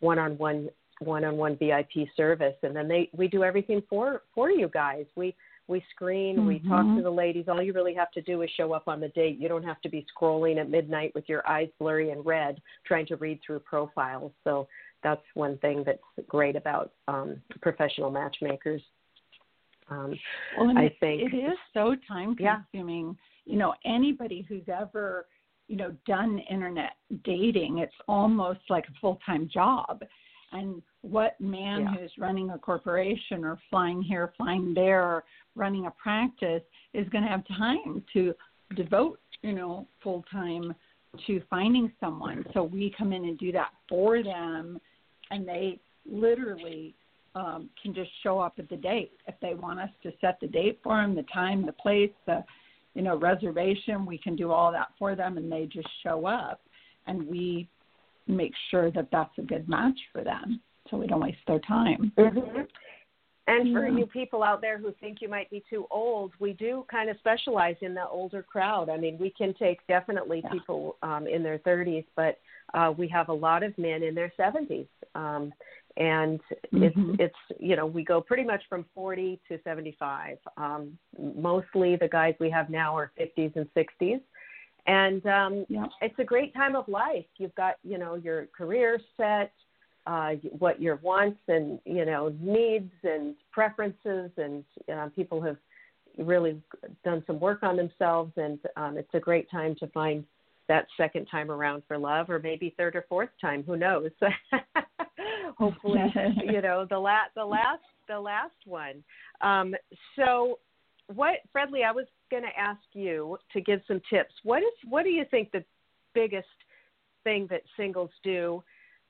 one-on-one 0.00 0.68
one-on-one 1.00 1.56
VIP 1.56 2.06
service 2.16 2.54
and 2.62 2.76
then 2.76 2.86
they 2.86 3.08
we 3.12 3.26
do 3.26 3.42
everything 3.42 3.82
for 3.88 4.22
for 4.34 4.50
you 4.50 4.68
guys. 4.68 5.04
We 5.16 5.34
we 5.68 5.82
screen, 5.94 6.36
mm-hmm. 6.36 6.46
we 6.46 6.58
talk 6.60 6.84
to 6.96 7.02
the 7.02 7.10
ladies. 7.10 7.46
All 7.48 7.62
you 7.62 7.72
really 7.72 7.94
have 7.94 8.10
to 8.12 8.20
do 8.20 8.42
is 8.42 8.50
show 8.56 8.72
up 8.72 8.88
on 8.88 9.00
the 9.00 9.08
date. 9.08 9.38
You 9.38 9.48
don't 9.48 9.62
have 9.62 9.80
to 9.82 9.88
be 9.88 10.04
scrolling 10.14 10.60
at 10.60 10.68
midnight 10.68 11.12
with 11.14 11.28
your 11.28 11.46
eyes 11.48 11.68
blurry 11.78 12.10
and 12.10 12.24
red 12.26 12.60
trying 12.84 13.06
to 13.06 13.16
read 13.16 13.40
through 13.44 13.60
profiles. 13.60 14.32
So 14.44 14.68
that's 15.02 15.22
one 15.34 15.58
thing 15.58 15.82
that's 15.84 16.02
great 16.28 16.56
about 16.56 16.92
um, 17.08 17.40
professional 17.60 18.10
matchmakers. 18.10 18.82
Um, 19.88 20.14
well, 20.58 20.76
I 20.76 20.84
it, 20.84 20.96
think 21.00 21.32
it 21.32 21.36
is 21.36 21.58
so 21.74 21.94
time 22.08 22.36
consuming. 22.36 23.16
Yeah. 23.44 23.52
You 23.52 23.58
know, 23.58 23.74
anybody 23.84 24.44
who's 24.48 24.62
ever 24.68 25.26
you 25.72 25.78
know 25.78 25.90
done 26.06 26.38
internet 26.50 26.92
dating 27.24 27.78
it's 27.78 27.94
almost 28.06 28.60
like 28.68 28.84
a 28.84 29.00
full 29.00 29.18
time 29.24 29.48
job. 29.52 30.02
And 30.52 30.82
what 31.00 31.40
man 31.40 31.80
yeah. 31.80 31.94
who's 31.94 32.12
running 32.18 32.50
a 32.50 32.58
corporation 32.58 33.42
or 33.42 33.58
flying 33.70 34.02
here 34.02 34.34
flying 34.36 34.74
there 34.74 35.02
or 35.02 35.24
running 35.56 35.86
a 35.86 35.90
practice 35.92 36.62
is 36.92 37.08
going 37.08 37.24
to 37.24 37.30
have 37.30 37.42
time 37.48 38.04
to 38.12 38.34
devote 38.76 39.18
you 39.40 39.54
know 39.54 39.88
full 40.02 40.22
time 40.30 40.74
to 41.26 41.40
finding 41.48 41.90
someone. 42.00 42.44
So 42.52 42.62
we 42.64 42.94
come 42.96 43.14
in 43.14 43.24
and 43.24 43.38
do 43.38 43.50
that 43.52 43.70
for 43.88 44.22
them 44.22 44.78
and 45.30 45.48
they 45.48 45.80
literally 46.04 46.94
um, 47.34 47.70
can 47.82 47.94
just 47.94 48.10
show 48.22 48.38
up 48.38 48.54
at 48.58 48.68
the 48.68 48.76
date. 48.76 49.12
If 49.26 49.36
they 49.40 49.54
want 49.54 49.80
us 49.80 49.90
to 50.02 50.12
set 50.20 50.38
the 50.38 50.48
date 50.48 50.80
for 50.82 51.00
them 51.00 51.14
the 51.14 51.24
time 51.32 51.64
the 51.64 51.72
place 51.72 52.12
the 52.26 52.44
you 52.94 53.02
know 53.02 53.16
reservation 53.16 54.06
we 54.06 54.18
can 54.18 54.36
do 54.36 54.50
all 54.50 54.72
that 54.72 54.88
for 54.98 55.14
them 55.14 55.36
and 55.36 55.50
they 55.50 55.66
just 55.66 55.88
show 56.02 56.26
up 56.26 56.60
and 57.06 57.26
we 57.26 57.68
make 58.26 58.52
sure 58.70 58.90
that 58.90 59.08
that's 59.10 59.36
a 59.38 59.42
good 59.42 59.68
match 59.68 59.98
for 60.12 60.22
them 60.22 60.60
so 60.90 60.96
we 60.96 61.06
don't 61.06 61.20
waste 61.20 61.38
their 61.46 61.58
time 61.60 62.12
mm-hmm. 62.16 62.60
and 63.48 63.74
for 63.74 63.88
yeah. 63.88 63.98
you 63.98 64.06
people 64.06 64.42
out 64.42 64.60
there 64.60 64.78
who 64.78 64.92
think 65.00 65.18
you 65.20 65.28
might 65.28 65.50
be 65.50 65.62
too 65.68 65.86
old 65.90 66.32
we 66.38 66.52
do 66.52 66.84
kind 66.90 67.10
of 67.10 67.16
specialize 67.18 67.76
in 67.80 67.94
the 67.94 68.06
older 68.08 68.42
crowd 68.42 68.88
i 68.88 68.96
mean 68.96 69.18
we 69.18 69.30
can 69.30 69.54
take 69.54 69.84
definitely 69.86 70.40
yeah. 70.44 70.50
people 70.50 70.96
um, 71.02 71.26
in 71.26 71.42
their 71.42 71.58
30s 71.58 72.04
but 72.14 72.38
uh, 72.74 72.92
we 72.96 73.08
have 73.08 73.28
a 73.28 73.32
lot 73.32 73.62
of 73.62 73.76
men 73.76 74.02
in 74.02 74.14
their 74.14 74.32
70s 74.38 74.86
um, 75.14 75.52
and 75.96 76.40
it's 76.72 76.96
mm-hmm. 76.96 77.14
it's 77.18 77.34
you 77.58 77.76
know 77.76 77.86
we 77.86 78.04
go 78.04 78.20
pretty 78.20 78.44
much 78.44 78.62
from 78.68 78.84
40 78.94 79.40
to 79.48 79.58
75 79.62 80.38
um 80.56 80.96
mostly 81.36 81.96
the 81.96 82.08
guys 82.08 82.34
we 82.40 82.48
have 82.48 82.70
now 82.70 82.96
are 82.96 83.12
50s 83.18 83.54
and 83.56 83.66
60s 83.76 84.20
and 84.86 85.24
um 85.26 85.64
yeah. 85.68 85.86
it's 86.00 86.18
a 86.18 86.24
great 86.24 86.54
time 86.54 86.74
of 86.74 86.88
life. 86.88 87.26
You've 87.38 87.54
got 87.54 87.74
you 87.84 87.98
know 87.98 88.14
your 88.14 88.46
career 88.46 89.00
set 89.16 89.52
uh 90.06 90.32
what 90.58 90.80
your 90.82 90.96
wants 90.96 91.38
and 91.48 91.78
you 91.84 92.04
know 92.04 92.34
needs 92.40 92.92
and 93.04 93.36
preferences. 93.52 94.30
And 94.36 94.64
uh, 94.92 95.08
people 95.14 95.40
have 95.42 95.56
really 96.18 96.60
done 97.04 97.22
some 97.26 97.38
work 97.38 97.62
on 97.62 97.76
themselves. 97.76 98.32
And 98.36 98.58
um 98.76 98.98
it's 98.98 99.14
a 99.14 99.20
great 99.20 99.50
time 99.50 99.76
to 99.76 99.86
find 99.88 100.24
that 100.68 100.86
second 100.96 101.26
time 101.26 101.50
around 101.50 101.82
for 101.86 101.98
love 101.98 102.30
or 102.30 102.38
maybe 102.38 102.74
third 102.76 102.96
or 102.96 103.04
fourth 103.08 103.30
time. 103.40 103.62
Who 103.64 103.76
knows 103.76 104.10
hopefully. 105.56 106.00
You 106.44 106.60
know 106.62 106.86
the 106.88 106.98
last 106.98 107.30
the 107.34 107.44
last 107.44 107.82
the 108.08 108.18
last 108.18 108.54
one. 108.66 109.02
Um, 109.40 109.74
so 110.16 110.58
what 111.14 111.40
fredly 111.54 111.84
i 111.84 111.90
was 111.92 112.06
going 112.30 112.42
to 112.42 112.58
ask 112.58 112.80
you 112.94 113.36
to 113.52 113.60
give 113.60 113.80
some 113.86 114.00
tips. 114.10 114.32
What 114.42 114.58
is 114.58 114.72
what 114.88 115.04
do 115.04 115.10
you 115.10 115.24
think 115.30 115.52
the 115.52 115.64
biggest 116.14 116.46
thing 117.24 117.46
that 117.50 117.62
singles 117.76 118.10
do 118.24 118.62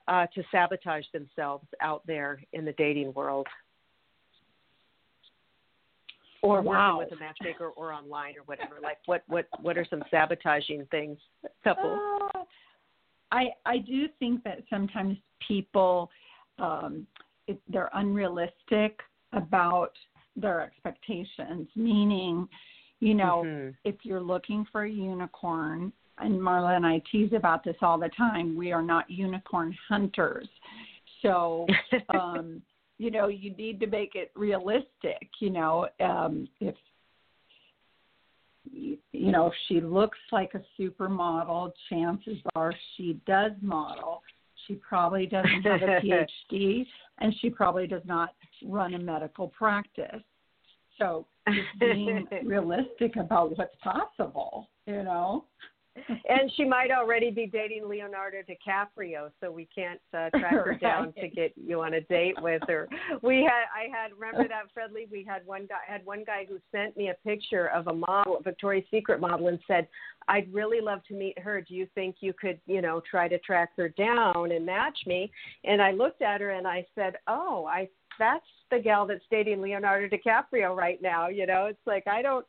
uh, 0.09 0.27
to 0.35 0.43
sabotage 0.51 1.05
themselves 1.13 1.67
out 1.81 2.03
there 2.07 2.43
in 2.53 2.65
the 2.65 2.73
dating 2.73 3.13
world? 3.15 3.47
Or 6.43 6.61
wow. 6.61 6.99
working 6.99 7.11
with 7.11 7.21
a 7.21 7.23
matchmaker 7.23 7.69
or 7.69 7.93
online 7.93 8.35
or 8.37 8.43
whatever 8.47 8.77
like 8.83 8.99
what 9.07 9.23
what 9.29 9.47
what 9.61 9.79
are 9.79 9.87
some 9.89 10.03
sabotaging 10.11 10.87
things? 10.91 11.19
Couple. 11.63 12.21
Uh, 12.35 12.39
i 13.31 13.47
i 13.65 13.79
do 13.79 14.09
think 14.19 14.43
that 14.45 14.59
sometimes 14.69 15.17
people 15.47 16.11
um, 16.59 17.07
it, 17.47 17.61
they're 17.69 17.91
unrealistic 17.95 19.01
about 19.33 19.93
their 20.37 20.61
expectations. 20.63 21.69
Meaning, 21.75 22.49
you 23.01 23.15
know, 23.15 23.43
mm-hmm. 23.47 23.71
if 23.85 23.97
you're 24.03 24.21
looking 24.21 24.67
for 24.71 24.85
a 24.85 24.91
unicorn, 24.91 25.93
and 26.19 26.41
Marla 26.41 26.77
and 26.77 26.87
I 26.87 27.03
tease 27.11 27.33
about 27.35 27.65
this 27.65 27.77
all 27.83 27.99
the 27.99 28.11
time, 28.11 28.57
we 28.57 28.73
are 28.73 28.83
not 28.83 29.11
unicorn 29.11 29.77
hunters. 29.89 30.49
So, 31.23 31.67
um, 32.15 32.63
you 32.99 33.11
know, 33.11 33.29
you 33.29 33.55
need 33.55 33.81
to 33.81 33.87
make 33.87 34.15
it 34.15 34.31
realistic. 34.35 35.29
You 35.41 35.51
know, 35.51 35.89
um, 36.01 36.49
if 36.61 36.75
you 38.71 38.99
know 39.13 39.49
if 39.49 39.53
she 39.69 39.81
looks 39.81 40.19
like 40.31 40.53
a 40.55 40.63
supermodel, 40.81 41.73
chances 41.89 42.39
are 42.55 42.73
she 42.97 43.21
does 43.27 43.53
model. 43.61 44.23
She 44.67 44.75
probably 44.75 45.27
doesn't 45.27 45.63
have 45.63 45.83
a 45.83 46.01
PhD, 46.01 46.87
and 47.19 47.35
she 47.41 47.51
probably 47.51 47.87
does 47.87 48.03
not 48.05 48.35
run 48.65 48.95
a 48.95 48.99
medical 48.99 49.49
practice. 49.49 50.23
So 50.99 51.27
just 51.49 51.79
being 51.81 52.27
realistic 52.45 53.17
about 53.17 53.57
what's 53.57 53.75
possible, 53.83 54.69
you 54.87 55.03
know. 55.03 55.47
and 56.09 56.51
she 56.57 56.65
might 56.65 56.91
already 56.91 57.31
be 57.31 57.47
dating 57.47 57.87
Leonardo 57.87 58.39
DiCaprio, 58.39 59.31
so 59.41 59.51
we 59.51 59.69
can't 59.75 60.01
uh, 60.15 60.31
track 60.31 60.53
her 60.53 60.65
right. 60.71 60.81
down 60.81 61.13
to 61.15 61.29
get 61.29 61.53
you 61.57 61.83
on 61.83 61.95
a 61.95 62.01
date 62.03 62.35
with 62.41 62.63
her. 62.67 62.89
We 63.23 63.43
had, 63.43 63.65
I 63.75 63.89
had, 63.95 64.13
remember 64.19 64.49
that 64.49 64.65
Fredly? 64.77 65.11
We 65.11 65.25
had 65.25 65.47
one 65.47 65.67
guy, 65.67 65.81
had 65.87 66.05
one 66.07 66.25
guy 66.25 66.47
who 66.49 66.59
sent 66.71 66.97
me 66.97 67.11
a 67.11 67.15
picture 67.27 67.67
of 67.69 67.89
a 67.89 67.93
model, 67.93 68.39
a 68.39 68.43
Victoria's 68.43 68.87
Secret 68.91 69.21
model, 69.21 69.49
and 69.49 69.59
said, 69.67 69.87
"I'd 70.29 70.53
really 70.53 70.81
love 70.81 71.01
to 71.09 71.15
meet 71.15 71.39
her. 71.39 71.61
Do 71.61 71.75
you 71.75 71.87
think 71.95 72.17
you 72.21 72.33
could, 72.33 72.59
you 72.67 72.81
know, 72.81 73.03
try 73.09 73.29
to 73.29 73.39
track 73.41 73.71
her 73.77 73.91
down 73.91 74.53
and 74.53 74.65
match 74.65 74.99
me?" 75.07 75.31
And 75.65 75.83
I 75.83 75.93
looked 75.93 76.23
at 76.23 76.41
her 76.41 76.51
and 76.51 76.67
I 76.67 76.87
said, 76.95 77.17
"Oh, 77.27 77.67
I 77.67 77.89
that's 78.19 78.45
the 78.71 78.79
gal 78.79 79.07
that's 79.07 79.25
dating 79.31 79.61
Leonardo 79.61 80.09
DiCaprio 80.15 80.75
right 80.75 81.01
now. 81.03 81.29
You 81.29 81.47
know, 81.47 81.67
it's 81.67 81.87
like 81.87 82.07
I 82.07 82.23
don't." 82.23 82.47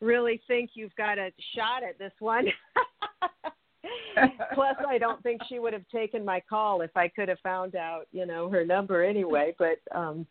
Really 0.00 0.40
think 0.46 0.70
you've 0.74 0.94
got 0.96 1.18
a 1.18 1.30
shot 1.54 1.82
at 1.82 1.98
this 1.98 2.12
one. 2.18 2.46
Plus, 4.54 4.76
I 4.86 4.98
don't 4.98 5.22
think 5.22 5.40
she 5.48 5.58
would 5.58 5.72
have 5.72 5.88
taken 5.92 6.24
my 6.24 6.42
call 6.48 6.82
if 6.82 6.96
I 6.96 7.08
could 7.08 7.28
have 7.28 7.38
found 7.42 7.76
out, 7.76 8.06
you 8.12 8.26
know, 8.26 8.48
her 8.50 8.64
number 8.64 9.04
anyway. 9.04 9.54
But 9.58 9.78
um, 9.94 10.26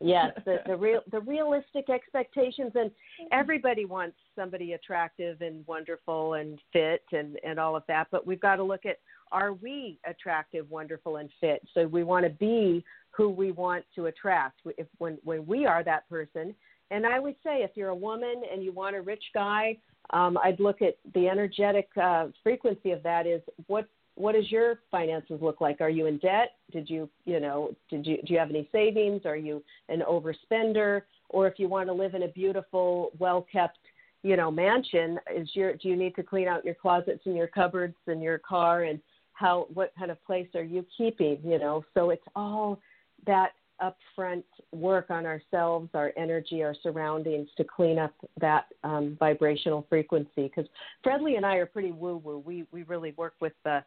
yes, 0.00 0.32
the, 0.44 0.58
the 0.66 0.76
real 0.76 1.00
the 1.10 1.20
realistic 1.20 1.90
expectations, 1.90 2.72
and 2.74 2.90
everybody 3.30 3.84
wants 3.84 4.16
somebody 4.34 4.72
attractive 4.72 5.40
and 5.40 5.66
wonderful 5.66 6.34
and 6.34 6.58
fit 6.72 7.04
and 7.12 7.38
and 7.44 7.58
all 7.58 7.76
of 7.76 7.84
that. 7.88 8.08
But 8.10 8.26
we've 8.26 8.40
got 8.40 8.56
to 8.56 8.64
look 8.64 8.86
at 8.86 8.98
are 9.30 9.54
we 9.54 9.98
attractive, 10.06 10.70
wonderful, 10.70 11.16
and 11.16 11.30
fit? 11.40 11.62
So 11.74 11.86
we 11.86 12.04
want 12.04 12.24
to 12.24 12.30
be 12.30 12.84
who 13.10 13.28
we 13.28 13.52
want 13.52 13.84
to 13.94 14.06
attract. 14.06 14.60
If 14.78 14.86
when 14.98 15.18
when 15.22 15.46
we 15.46 15.66
are 15.66 15.84
that 15.84 16.08
person, 16.08 16.54
and 16.92 17.06
I 17.06 17.18
would 17.18 17.34
say 17.42 17.62
if 17.62 17.70
you're 17.74 17.88
a 17.88 17.94
woman 17.94 18.42
and 18.52 18.62
you 18.62 18.70
want 18.70 18.94
a 18.94 19.00
rich 19.00 19.24
guy, 19.34 19.78
um, 20.10 20.38
I'd 20.44 20.60
look 20.60 20.82
at 20.82 20.98
the 21.14 21.26
energetic 21.26 21.88
uh, 22.00 22.26
frequency 22.42 22.90
of 22.90 23.02
that. 23.02 23.26
Is 23.26 23.40
what 23.66 23.88
what 24.14 24.32
does 24.32 24.50
your 24.52 24.80
finances 24.90 25.38
look 25.40 25.62
like? 25.62 25.80
Are 25.80 25.88
you 25.88 26.06
in 26.06 26.18
debt? 26.18 26.50
Did 26.70 26.88
you 26.90 27.08
you 27.24 27.40
know 27.40 27.74
did 27.88 28.06
you 28.06 28.18
do 28.26 28.34
you 28.34 28.38
have 28.38 28.50
any 28.50 28.68
savings? 28.70 29.22
Are 29.24 29.36
you 29.36 29.64
an 29.88 30.02
overspender? 30.08 31.02
Or 31.30 31.46
if 31.46 31.58
you 31.58 31.66
want 31.66 31.88
to 31.88 31.94
live 31.94 32.14
in 32.14 32.24
a 32.24 32.28
beautiful, 32.28 33.10
well 33.18 33.46
kept 33.50 33.78
you 34.22 34.36
know 34.36 34.50
mansion, 34.50 35.18
is 35.34 35.48
your 35.54 35.74
do 35.74 35.88
you 35.88 35.96
need 35.96 36.14
to 36.16 36.22
clean 36.22 36.46
out 36.46 36.64
your 36.64 36.74
closets 36.74 37.22
and 37.24 37.34
your 37.34 37.48
cupboards 37.48 37.96
and 38.06 38.22
your 38.22 38.38
car 38.38 38.82
and 38.82 39.00
how 39.32 39.66
what 39.72 39.92
kind 39.98 40.10
of 40.10 40.22
place 40.24 40.48
are 40.54 40.62
you 40.62 40.84
keeping? 40.96 41.38
You 41.42 41.58
know, 41.58 41.84
so 41.94 42.10
it's 42.10 42.26
all 42.36 42.80
that 43.26 43.52
upfront 43.82 44.44
work 44.72 45.10
on 45.10 45.26
ourselves, 45.26 45.88
our 45.94 46.12
energy, 46.16 46.62
our 46.62 46.74
surroundings 46.82 47.48
to 47.56 47.64
clean 47.64 47.98
up 47.98 48.14
that 48.40 48.66
um, 48.84 49.16
vibrational 49.18 49.86
frequency. 49.88 50.50
Because 50.54 50.66
Fredly 51.04 51.36
and 51.36 51.44
I 51.44 51.56
are 51.56 51.66
pretty 51.66 51.92
woo 51.92 52.16
woo. 52.16 52.42
We 52.44 52.66
we 52.72 52.84
really 52.84 53.12
work 53.16 53.34
with 53.40 53.52
the 53.64 53.84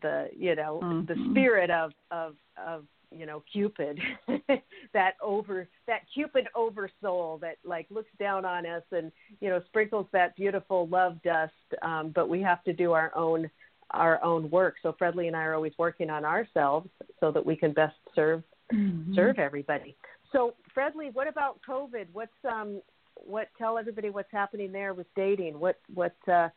the 0.00 0.30
you 0.36 0.54
know 0.54 0.80
the 1.06 1.14
Mhm. 1.14 1.30
spirit 1.32 1.70
of 1.70 1.92
of 2.10 2.36
of 2.56 2.86
you 3.10 3.26
know 3.26 3.42
Cupid, 3.52 4.00
that 4.94 5.14
over 5.20 5.68
that 5.86 6.02
Cupid 6.14 6.48
over 6.54 6.90
soul 7.00 7.38
that 7.38 7.56
like 7.64 7.86
looks 7.90 8.10
down 8.18 8.44
on 8.44 8.64
us 8.66 8.84
and 8.92 9.12
you 9.40 9.48
know 9.50 9.60
sprinkles 9.66 10.06
that 10.12 10.34
beautiful 10.36 10.86
love 10.88 11.20
dust. 11.22 11.52
Um, 11.82 12.10
but 12.10 12.28
we 12.28 12.40
have 12.42 12.62
to 12.64 12.72
do 12.72 12.92
our 12.92 13.14
own 13.16 13.50
our 13.90 14.22
own 14.24 14.48
work. 14.50 14.76
So 14.82 14.92
Fredly 14.92 15.26
and 15.26 15.36
I 15.36 15.42
are 15.42 15.54
always 15.54 15.74
working 15.78 16.08
on 16.08 16.24
ourselves 16.24 16.88
so 17.20 17.30
that 17.30 17.44
we 17.44 17.56
can 17.56 17.72
best 17.72 17.96
serve 18.14 18.42
Mhm. 18.72 19.14
serve 19.14 19.38
everybody. 19.38 19.96
So 20.32 20.54
Fredly, 20.74 21.12
what 21.12 21.28
about 21.28 21.60
COVID? 21.62 22.06
What's 22.12 22.32
um 22.44 22.80
what 23.14 23.48
tell 23.58 23.78
everybody 23.78 24.10
what's 24.10 24.32
happening 24.32 24.72
there 24.72 24.94
with 24.94 25.06
dating? 25.14 25.58
What 25.58 25.78
what 25.92 26.16
uh 26.28 26.48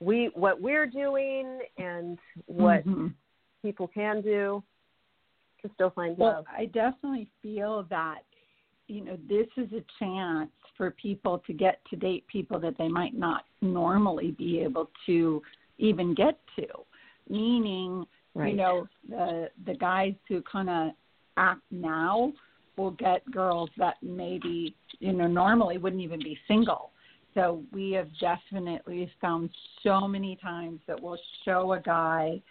we 0.00 0.26
what 0.34 0.60
we're 0.60 0.86
doing 0.86 1.60
and 1.78 2.18
what 2.46 2.84
Mhm. 2.86 3.14
people 3.62 3.88
can 3.88 4.20
do 4.20 4.62
to 5.62 5.70
still 5.74 5.90
find 5.90 6.18
Well, 6.18 6.34
love. 6.34 6.46
I 6.48 6.66
definitely 6.66 7.28
feel 7.40 7.84
that, 7.84 8.24
you 8.88 9.00
know, 9.02 9.16
this 9.28 9.46
is 9.56 9.72
a 9.72 9.84
chance 9.98 10.50
for 10.76 10.90
people 10.90 11.38
to 11.46 11.52
get 11.52 11.84
to 11.86 11.96
date 11.96 12.26
people 12.26 12.58
that 12.60 12.76
they 12.76 12.88
might 12.88 13.14
not 13.14 13.46
normally 13.60 14.32
be 14.32 14.60
able 14.60 14.90
to 15.06 15.42
even 15.78 16.14
get 16.14 16.38
to. 16.56 16.66
Meaning, 17.28 18.06
you 18.34 18.54
know, 18.54 18.88
the 19.08 19.50
the 19.64 19.74
guys 19.74 20.14
who 20.28 20.42
kind 20.42 20.68
of 20.68 20.92
act 21.36 21.62
now 21.70 22.32
will 22.76 22.92
get 22.92 23.28
girls 23.30 23.70
that 23.76 23.96
maybe, 24.02 24.74
you 24.98 25.12
know, 25.12 25.26
normally 25.26 25.78
wouldn't 25.78 26.02
even 26.02 26.20
be 26.20 26.38
single. 26.48 26.90
So 27.34 27.62
we 27.72 27.92
have 27.92 28.08
definitely 28.20 29.10
found 29.20 29.50
so 29.82 30.06
many 30.06 30.36
times 30.36 30.80
that 30.86 31.00
we'll 31.00 31.18
show 31.44 31.72
a 31.72 31.80
guy 31.80 32.42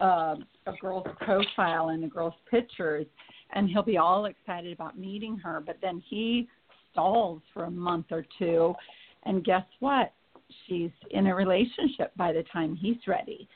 um, 0.00 0.44
a 0.66 0.72
girl's 0.80 1.06
profile 1.20 1.90
and 1.90 2.04
a 2.04 2.08
girl's 2.08 2.34
pictures, 2.50 3.06
and 3.54 3.68
he'll 3.68 3.82
be 3.82 3.96
all 3.96 4.26
excited 4.26 4.72
about 4.72 4.98
meeting 4.98 5.38
her, 5.38 5.62
but 5.64 5.76
then 5.80 6.02
he 6.08 6.48
stalls 6.90 7.40
for 7.52 7.64
a 7.64 7.70
month 7.70 8.06
or 8.10 8.24
two, 8.38 8.74
and 9.24 9.44
guess 9.44 9.64
what? 9.80 10.12
She's 10.66 10.90
in 11.10 11.28
a 11.28 11.34
relationship 11.34 12.12
by 12.16 12.32
the 12.32 12.42
time 12.52 12.76
he's 12.76 12.96
ready. 13.06 13.48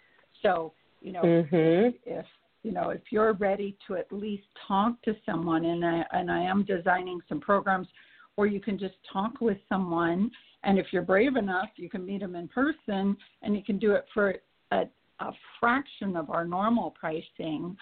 So, 0.42 0.72
you 1.02 1.12
know, 1.12 1.22
Mhm. 1.22 1.94
if 2.04 2.26
you 2.62 2.72
know 2.72 2.90
if 2.90 3.00
you're 3.10 3.32
ready 3.34 3.76
to 3.86 3.96
at 3.96 4.10
least 4.12 4.46
talk 4.66 5.00
to 5.02 5.14
someone 5.24 5.64
and 5.64 5.84
I 5.84 6.04
and 6.12 6.30
I 6.30 6.40
am 6.40 6.64
designing 6.64 7.20
some 7.28 7.40
programs 7.40 7.88
where 8.34 8.46
you 8.48 8.60
can 8.60 8.78
just 8.78 8.94
talk 9.12 9.40
with 9.40 9.58
someone 9.68 10.30
and 10.64 10.78
if 10.78 10.86
you're 10.92 11.02
brave 11.02 11.36
enough 11.36 11.68
you 11.76 11.88
can 11.88 12.04
meet 12.04 12.20
them 12.20 12.34
in 12.34 12.48
person 12.48 13.16
and 13.42 13.54
you 13.54 13.62
can 13.64 13.78
do 13.78 13.92
it 13.92 14.06
for 14.12 14.34
a, 14.72 14.84
a 15.20 15.32
fraction 15.60 16.16
of 16.16 16.30
our 16.30 16.44
normal 16.44 16.90
pricing 16.92 17.76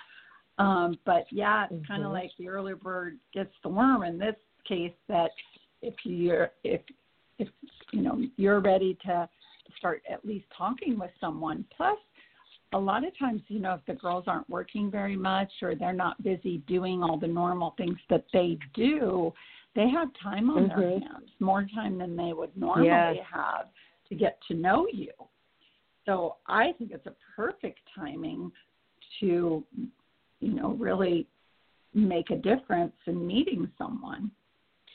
um, 0.59 0.99
but 1.04 1.26
yeah 1.30 1.66
it's 1.71 1.87
kind 1.87 2.02
Mhm. 2.02 2.06
of 2.06 2.12
like 2.12 2.30
the 2.38 2.49
early 2.49 2.75
bird 2.75 3.18
gets 3.33 3.52
the 3.62 3.68
worm 3.68 4.02
in 4.02 4.18
this 4.18 4.37
case 4.66 4.95
that 5.09 5.30
if 5.83 5.95
you're 6.04 6.50
if 6.64 6.80
if 7.38 7.49
you 7.92 8.02
know 8.02 8.23
you're 8.37 8.61
ready 8.61 8.97
to 9.04 9.28
start 9.78 10.02
at 10.09 10.25
least 10.25 10.47
talking 10.56 10.99
with 10.99 11.11
someone 11.21 11.64
plus 11.76 11.99
a 12.73 12.78
lot 12.78 13.06
of 13.06 13.16
times, 13.18 13.42
you 13.49 13.61
know, 13.61 13.75
if 13.75 13.80
the 13.87 13.94
girls 13.94 14.25
aren't 14.26 14.49
working 14.50 14.90
very 14.90 15.16
much 15.16 15.50
or 15.62 15.75
they're 15.75 15.92
not 15.92 16.23
busy 16.23 16.58
doing 16.66 17.02
all 17.02 17.18
the 17.18 17.26
normal 17.26 17.75
things 17.76 17.99
that 18.11 18.25
they 18.32 18.58
do, 18.75 19.32
they 19.75 19.88
have 19.88 20.08
time 20.23 20.50
on 20.50 20.68
their 20.68 20.78
Mhm. 20.78 21.02
hands, 21.02 21.30
more 21.38 21.64
time 21.75 21.99
than 21.99 22.16
they 22.16 22.32
would 22.32 22.56
normally 22.56 22.85
Yes. 22.85 23.26
have 23.26 23.73
to 24.08 24.14
get 24.14 24.40
to 24.49 24.54
know 24.54 24.87
you. 24.88 25.12
So 26.06 26.37
I 26.46 26.73
think 26.73 26.92
it's 26.92 27.06
a 27.06 27.14
perfect 27.35 27.80
timing 27.94 28.52
to, 29.20 29.64
you 30.40 30.52
know, 30.52 30.73
really 30.73 31.26
make 31.94 32.30
a 32.30 32.37
difference 32.37 32.96
in 33.06 33.26
meeting 33.26 33.70
someone. 33.76 34.30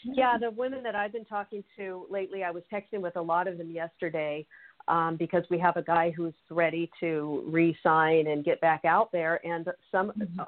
Yeah, 0.04 0.38
the 0.38 0.50
women 0.50 0.82
that 0.84 0.96
I've 0.96 1.12
been 1.12 1.26
talking 1.26 1.64
to 1.78 2.08
lately, 2.10 2.44
I 2.44 2.52
was 2.52 2.64
texting 2.72 3.02
with 3.02 3.16
a 3.18 3.22
lot 3.22 3.48
of 3.48 3.58
them 3.58 3.70
yesterday 3.70 4.48
um, 4.88 5.16
because 5.18 5.44
we 5.50 5.58
have 5.60 5.78
a 5.78 5.82
guy 5.82 6.12
who's 6.12 6.34
ready 6.50 6.90
to 7.00 7.44
re-sign 7.48 8.28
and 8.28 8.44
get 8.44 8.60
back 8.62 8.86
out 8.86 9.12
there, 9.12 9.46
and 9.46 9.68
some. 9.92 10.12
Mhm. 10.12 10.48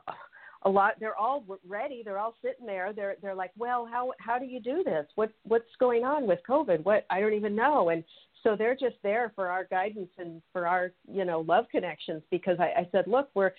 A 0.66 0.70
lot. 0.70 0.98
They're 0.98 1.18
all 1.18 1.44
ready. 1.68 2.04
They're 2.04 2.20
all 2.20 2.36
sitting 2.42 2.66
there. 2.66 2.94
They're 2.94 3.18
they're 3.22 3.36
like, 3.36 3.52
well, 3.58 3.86
how 3.86 4.14
how 4.20 4.40
do 4.40 4.46
you 4.46 4.62
do 4.62 4.82
this? 4.82 5.06
What 5.16 5.30
what's 5.44 5.76
going 5.78 6.06
on 6.06 6.26
with 6.26 6.40
COVID? 6.48 6.86
What 6.86 7.06
I 7.10 7.20
don't 7.20 7.34
even 7.34 7.54
know. 7.54 7.90
And 7.90 8.02
so 8.44 8.56
they're 8.56 8.74
just 8.74 8.96
there 9.04 9.34
for 9.36 9.50
our 9.50 9.66
guidance 9.66 10.12
and 10.18 10.42
for 10.54 10.66
our 10.66 10.94
you 11.06 11.26
know 11.26 11.42
love 11.42 11.66
connections. 11.70 12.24
Because 12.32 12.62
I, 12.62 12.80
I 12.80 12.88
said, 12.94 13.08
look, 13.08 13.30
we're 13.34 13.52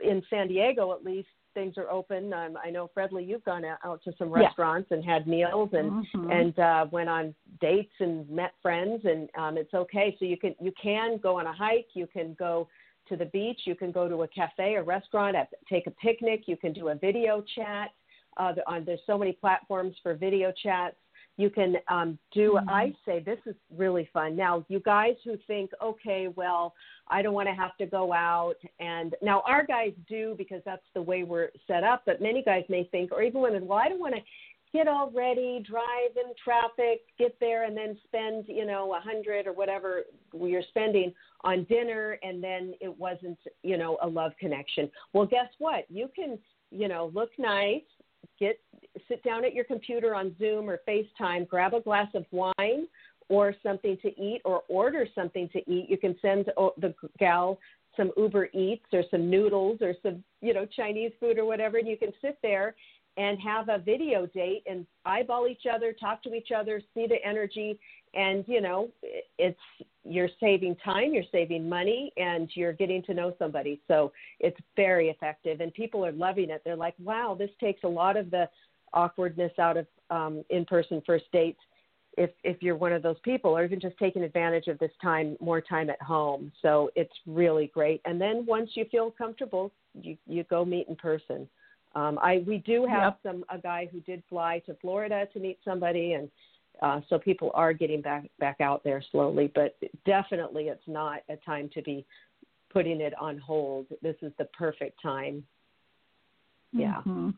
in 0.00 0.22
San 0.30 0.48
Diego 0.48 0.92
at 0.94 1.04
least 1.04 1.28
things 1.60 1.76
are 1.76 1.90
open. 1.90 2.32
Um, 2.32 2.58
I 2.64 2.70
know 2.70 2.90
Fredly, 2.96 3.26
you've 3.26 3.44
gone 3.44 3.64
out 3.64 4.02
to 4.04 4.12
some 4.18 4.30
Yeah. 4.30 4.44
restaurants 4.44 4.90
and 4.92 5.04
had 5.04 5.26
meals 5.26 5.70
and 5.74 5.92
Mhm. 5.92 6.30
and 6.30 6.58
uh, 6.58 6.86
went 6.90 7.08
on 7.08 7.34
dates 7.60 7.92
and 8.00 8.28
met 8.30 8.54
friends, 8.62 9.04
and 9.04 9.28
um, 9.34 9.58
it's 9.58 9.74
okay. 9.74 10.16
So 10.18 10.24
you 10.24 10.38
can 10.38 10.54
you 10.60 10.72
can 10.72 11.18
go 11.18 11.38
on 11.38 11.46
a 11.46 11.52
hike, 11.52 11.90
you 11.94 12.06
can 12.06 12.34
go 12.34 12.68
to 13.08 13.16
the 13.16 13.26
beach, 13.26 13.66
you 13.66 13.74
can 13.74 13.90
go 13.90 14.08
to 14.08 14.22
a 14.22 14.28
cafe, 14.28 14.76
a 14.76 14.82
restaurant, 14.82 15.36
uh, 15.36 15.44
take 15.68 15.86
a 15.86 15.90
picnic, 15.90 16.46
you 16.46 16.56
can 16.56 16.72
do 16.72 16.88
a 16.88 16.94
video 16.94 17.42
chat. 17.54 17.90
Uh, 18.36 18.54
on, 18.66 18.84
there's 18.84 19.04
so 19.06 19.18
many 19.18 19.32
platforms 19.32 19.94
for 20.02 20.14
video 20.14 20.52
chats. 20.52 20.96
You 21.40 21.50
can 21.50 21.76
um, 21.88 22.18
do. 22.32 22.58
Mhm. 22.60 22.68
I 22.68 22.94
say 23.06 23.20
this 23.20 23.38
is 23.46 23.56
really 23.76 24.06
fun. 24.12 24.36
Now, 24.36 24.64
you 24.68 24.80
guys 24.80 25.16
who 25.24 25.36
think, 25.46 25.70
okay, 25.90 26.28
well, 26.40 26.74
I 27.08 27.22
don't 27.22 27.34
want 27.34 27.48
to 27.48 27.54
have 27.54 27.74
to 27.78 27.86
go 27.86 28.12
out. 28.12 28.58
And 28.78 29.14
now 29.22 29.42
our 29.46 29.64
guys 29.64 29.92
do 30.08 30.34
because 30.36 30.62
that's 30.64 30.88
the 30.94 31.02
way 31.10 31.22
we're 31.22 31.50
set 31.66 31.82
up. 31.82 32.02
But 32.04 32.20
many 32.20 32.42
guys 32.42 32.64
may 32.68 32.84
think, 32.84 33.10
or 33.12 33.22
even 33.22 33.40
women, 33.40 33.66
well, 33.66 33.78
I 33.78 33.88
don't 33.88 34.00
want 34.00 34.14
to 34.16 34.20
get 34.72 34.86
all 34.86 35.10
ready, 35.10 35.64
drive 35.66 36.14
in 36.14 36.32
traffic, 36.44 37.00
get 37.18 37.34
there, 37.40 37.64
and 37.64 37.76
then 37.76 37.98
spend, 38.04 38.44
you 38.46 38.64
know, 38.64 38.94
a 38.94 39.00
hundred 39.00 39.46
or 39.46 39.52
whatever 39.52 40.04
you're 40.32 40.62
spending 40.68 41.12
on 41.42 41.64
dinner, 41.64 42.18
and 42.22 42.36
then 42.44 42.74
it 42.80 42.94
wasn't, 42.98 43.38
you 43.62 43.76
know, 43.76 43.98
a 44.02 44.06
love 44.06 44.32
connection. 44.38 44.90
Well, 45.12 45.26
guess 45.26 45.48
what? 45.58 45.86
You 45.88 46.08
can, 46.14 46.38
you 46.70 46.86
know, 46.86 47.10
look 47.12 47.30
nice, 47.36 47.82
get 48.40 48.58
sit 49.08 49.22
down 49.22 49.44
at 49.44 49.54
your 49.54 49.64
computer 49.64 50.14
on 50.14 50.34
Zoom 50.38 50.68
or 50.68 50.80
FaceTime, 50.88 51.46
grab 51.46 51.74
a 51.74 51.80
glass 51.80 52.08
of 52.14 52.24
wine 52.32 52.88
or 53.28 53.54
something 53.62 53.96
to 54.02 54.08
eat 54.20 54.40
or 54.44 54.62
order 54.68 55.06
something 55.14 55.48
to 55.52 55.58
eat. 55.70 55.88
You 55.88 55.98
can 55.98 56.16
send 56.20 56.46
the 56.78 56.94
gal 57.18 57.58
some 57.96 58.10
Uber 58.16 58.48
Eats 58.52 58.86
or 58.92 59.04
some 59.10 59.30
noodles 59.30 59.78
or 59.80 59.94
some, 60.02 60.24
you 60.40 60.54
know, 60.54 60.66
Chinese 60.66 61.12
food 61.20 61.38
or 61.38 61.44
whatever, 61.44 61.78
and 61.78 61.86
you 61.86 61.96
can 61.96 62.12
sit 62.20 62.38
there 62.42 62.74
and 63.16 63.38
have 63.40 63.68
a 63.68 63.78
video 63.78 64.26
date 64.26 64.62
and 64.68 64.86
eyeball 65.04 65.46
each 65.48 65.64
other, 65.72 65.92
talk 65.92 66.22
to 66.22 66.34
each 66.34 66.50
other, 66.56 66.80
see 66.94 67.06
the 67.06 67.16
energy, 67.24 67.78
and 68.14 68.44
you 68.46 68.60
know, 68.60 68.88
it's 69.38 69.58
you're 70.04 70.28
saving 70.40 70.76
time, 70.76 71.12
you're 71.12 71.24
saving 71.30 71.68
money, 71.68 72.12
and 72.16 72.48
you're 72.54 72.72
getting 72.72 73.02
to 73.04 73.14
know 73.14 73.34
somebody. 73.38 73.80
So 73.88 74.12
it's 74.38 74.56
very 74.76 75.08
effective, 75.08 75.60
and 75.60 75.72
people 75.74 76.04
are 76.04 76.12
loving 76.12 76.50
it. 76.50 76.62
They're 76.64 76.76
like, 76.76 76.94
"Wow, 77.02 77.36
this 77.38 77.50
takes 77.60 77.84
a 77.84 77.88
lot 77.88 78.16
of 78.16 78.30
the 78.30 78.48
awkwardness 78.92 79.52
out 79.58 79.76
of 79.76 79.86
um, 80.10 80.44
in-person 80.50 81.02
first 81.06 81.26
dates." 81.32 81.60
If 82.16 82.30
if 82.42 82.62
you're 82.62 82.76
one 82.76 82.92
of 82.92 83.02
those 83.02 83.18
people, 83.22 83.56
or 83.56 83.64
even 83.64 83.80
just 83.80 83.96
taking 83.98 84.22
advantage 84.22 84.66
of 84.66 84.78
this 84.78 84.92
time, 85.00 85.36
more 85.40 85.60
time 85.60 85.90
at 85.90 86.02
home. 86.02 86.50
So 86.62 86.90
it's 86.96 87.14
really 87.26 87.70
great. 87.72 88.00
And 88.04 88.20
then 88.20 88.44
once 88.46 88.70
you 88.74 88.84
feel 88.90 89.10
comfortable, 89.10 89.70
you 89.94 90.16
you 90.26 90.44
go 90.44 90.64
meet 90.64 90.88
in 90.88 90.96
person. 90.96 91.48
Um, 91.94 92.18
I 92.20 92.44
we 92.46 92.58
do 92.58 92.86
have 92.86 93.16
Yep. 93.24 93.34
some 93.34 93.44
a 93.48 93.58
guy 93.58 93.88
who 93.90 94.00
did 94.00 94.22
fly 94.28 94.60
to 94.66 94.74
Florida 94.74 95.26
to 95.32 95.40
meet 95.40 95.58
somebody, 95.64 96.12
and 96.12 96.30
uh, 96.82 97.00
so 97.08 97.18
people 97.18 97.50
are 97.54 97.72
getting 97.72 98.00
back 98.00 98.24
back 98.38 98.60
out 98.60 98.84
there 98.84 99.02
slowly. 99.10 99.50
But 99.54 99.76
definitely, 100.06 100.68
it's 100.68 100.86
not 100.86 101.22
a 101.28 101.36
time 101.36 101.68
to 101.74 101.82
be 101.82 102.06
putting 102.70 103.00
it 103.00 103.12
on 103.20 103.38
hold. 103.38 103.86
This 104.02 104.16
is 104.22 104.32
the 104.38 104.44
perfect 104.46 105.00
time. 105.02 105.44
Yeah. 106.72 107.02
Mhm. 107.06 107.34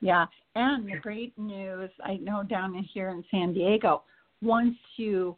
Yeah, 0.00 0.26
and 0.54 0.86
the 0.86 0.98
great 0.98 1.36
news 1.38 1.90
I 2.02 2.16
know 2.16 2.42
down 2.42 2.76
in 2.76 2.84
here 2.84 3.08
in 3.08 3.24
San 3.30 3.54
Diego, 3.54 4.04
once 4.42 4.76
you 4.96 5.36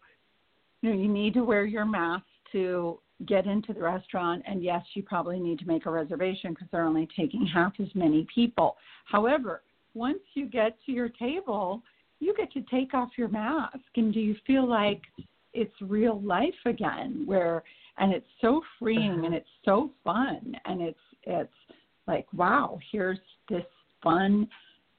you 0.82 0.90
know 0.90 0.96
you 0.96 1.08
need 1.08 1.34
to 1.34 1.44
wear 1.44 1.64
your 1.64 1.84
mask 1.86 2.26
to 2.52 3.00
get 3.24 3.46
into 3.46 3.72
the 3.72 3.80
restaurant, 3.80 4.42
and 4.46 4.62
yes, 4.62 4.82
you 4.94 5.02
probably 5.02 5.40
need 5.40 5.58
to 5.60 5.66
make 5.66 5.86
a 5.86 5.90
reservation 5.90 6.50
because 6.50 6.68
they're 6.70 6.84
only 6.84 7.08
taking 7.16 7.46
half 7.46 7.72
as 7.80 7.88
many 7.94 8.26
people. 8.34 8.76
However, 9.06 9.62
once 9.94 10.20
you 10.34 10.46
get 10.46 10.76
to 10.84 10.92
your 10.92 11.08
table, 11.08 11.82
you 12.20 12.34
get 12.36 12.52
to 12.52 12.62
take 12.70 12.92
off 12.92 13.10
your 13.16 13.28
mask, 13.28 13.78
and 13.96 14.12
do 14.12 14.20
you 14.20 14.36
feel 14.46 14.68
like 14.68 15.00
it's 15.54 15.72
real 15.80 16.20
life 16.20 16.54
again? 16.66 17.22
Where 17.24 17.62
and 17.98 18.12
it's 18.12 18.26
so 18.42 18.60
freeing 18.78 19.24
and 19.24 19.26
uh-huh. 19.26 19.36
it's 19.36 19.48
so 19.64 19.90
fun, 20.04 20.54
and 20.66 20.82
it's 20.82 20.98
it's 21.22 21.52
like 22.06 22.26
wow, 22.34 22.78
here's 22.92 23.18
this 23.48 23.64
fun, 24.02 24.48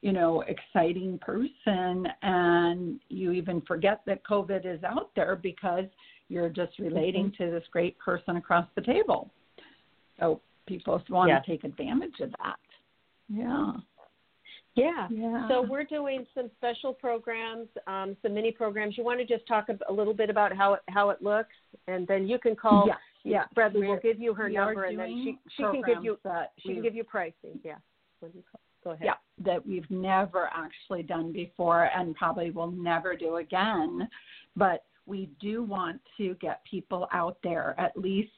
you 0.01 0.11
know, 0.11 0.43
exciting 0.47 1.19
person, 1.19 2.07
and 2.23 2.99
you 3.09 3.31
even 3.31 3.61
forget 3.61 4.01
that 4.07 4.25
COVID 4.25 4.65
is 4.65 4.83
out 4.83 5.11
there 5.15 5.35
because 5.35 5.85
you're 6.29 6.49
just 6.49 6.77
relating 6.79 7.31
to 7.37 7.49
this 7.51 7.63
great 7.71 7.97
person 7.99 8.37
across 8.37 8.67
the 8.75 8.81
table. 8.81 9.29
So 10.19 10.41
people 10.67 11.01
want 11.09 11.29
Yes. 11.29 11.45
to 11.45 11.51
take 11.51 11.63
advantage 11.63 12.19
of 12.21 12.31
that. 12.43 12.57
Yeah. 13.29 13.73
Yeah. 14.75 15.07
Yeah. 15.09 15.47
So 15.47 15.61
we're 15.63 15.83
doing 15.85 16.25
some 16.35 16.51
special 16.57 16.93
programs, 16.93 17.67
um, 17.87 18.15
some 18.21 18.33
mini 18.33 18.51
programs. 18.51 18.97
You 18.97 19.03
want 19.03 19.19
to 19.19 19.25
just 19.25 19.47
talk 19.47 19.69
a, 19.69 19.77
a 19.89 19.93
little 19.93 20.13
bit 20.13 20.29
about 20.29 20.55
how 20.55 20.73
it 20.73 20.81
how 20.89 21.09
it 21.09 21.21
looks, 21.21 21.55
and 21.87 22.05
then 22.07 22.27
you 22.27 22.37
can 22.37 22.55
call. 22.55 22.85
Yeah. 22.87 22.95
Yeah. 23.23 23.43
Bradley 23.55 23.81
will 23.81 23.89
We're- 23.93 24.01
give 24.01 24.19
you 24.19 24.33
her 24.35 24.49
number, 24.49 24.83
and 24.85 24.99
then 24.99 25.21
she 25.23 25.39
she 25.55 25.63
can 25.63 25.81
give 25.85 26.03
you 26.03 26.17
she 26.59 26.73
can 26.73 26.83
give 26.83 26.93
you 26.95 27.03
pricing. 27.03 27.59
Yeah. 27.63 27.77
When 28.19 28.31
you 28.35 28.43
call. 28.51 28.61
Go 28.83 28.91
ahead. 28.91 29.05
yeah 29.05 29.13
that 29.43 29.65
we've 29.67 29.89
never 29.89 30.49
actually 30.55 31.03
done 31.03 31.31
before 31.33 31.89
and 31.95 32.15
probably 32.15 32.51
will 32.51 32.71
never 32.71 33.15
do 33.17 33.35
again 33.37 34.07
but 34.55 34.85
we 35.07 35.29
do 35.39 35.63
want 35.63 35.99
to 36.17 36.35
get 36.35 36.61
people 36.69 37.07
out 37.11 37.37
there 37.43 37.73
at 37.79 37.97
least 37.97 38.31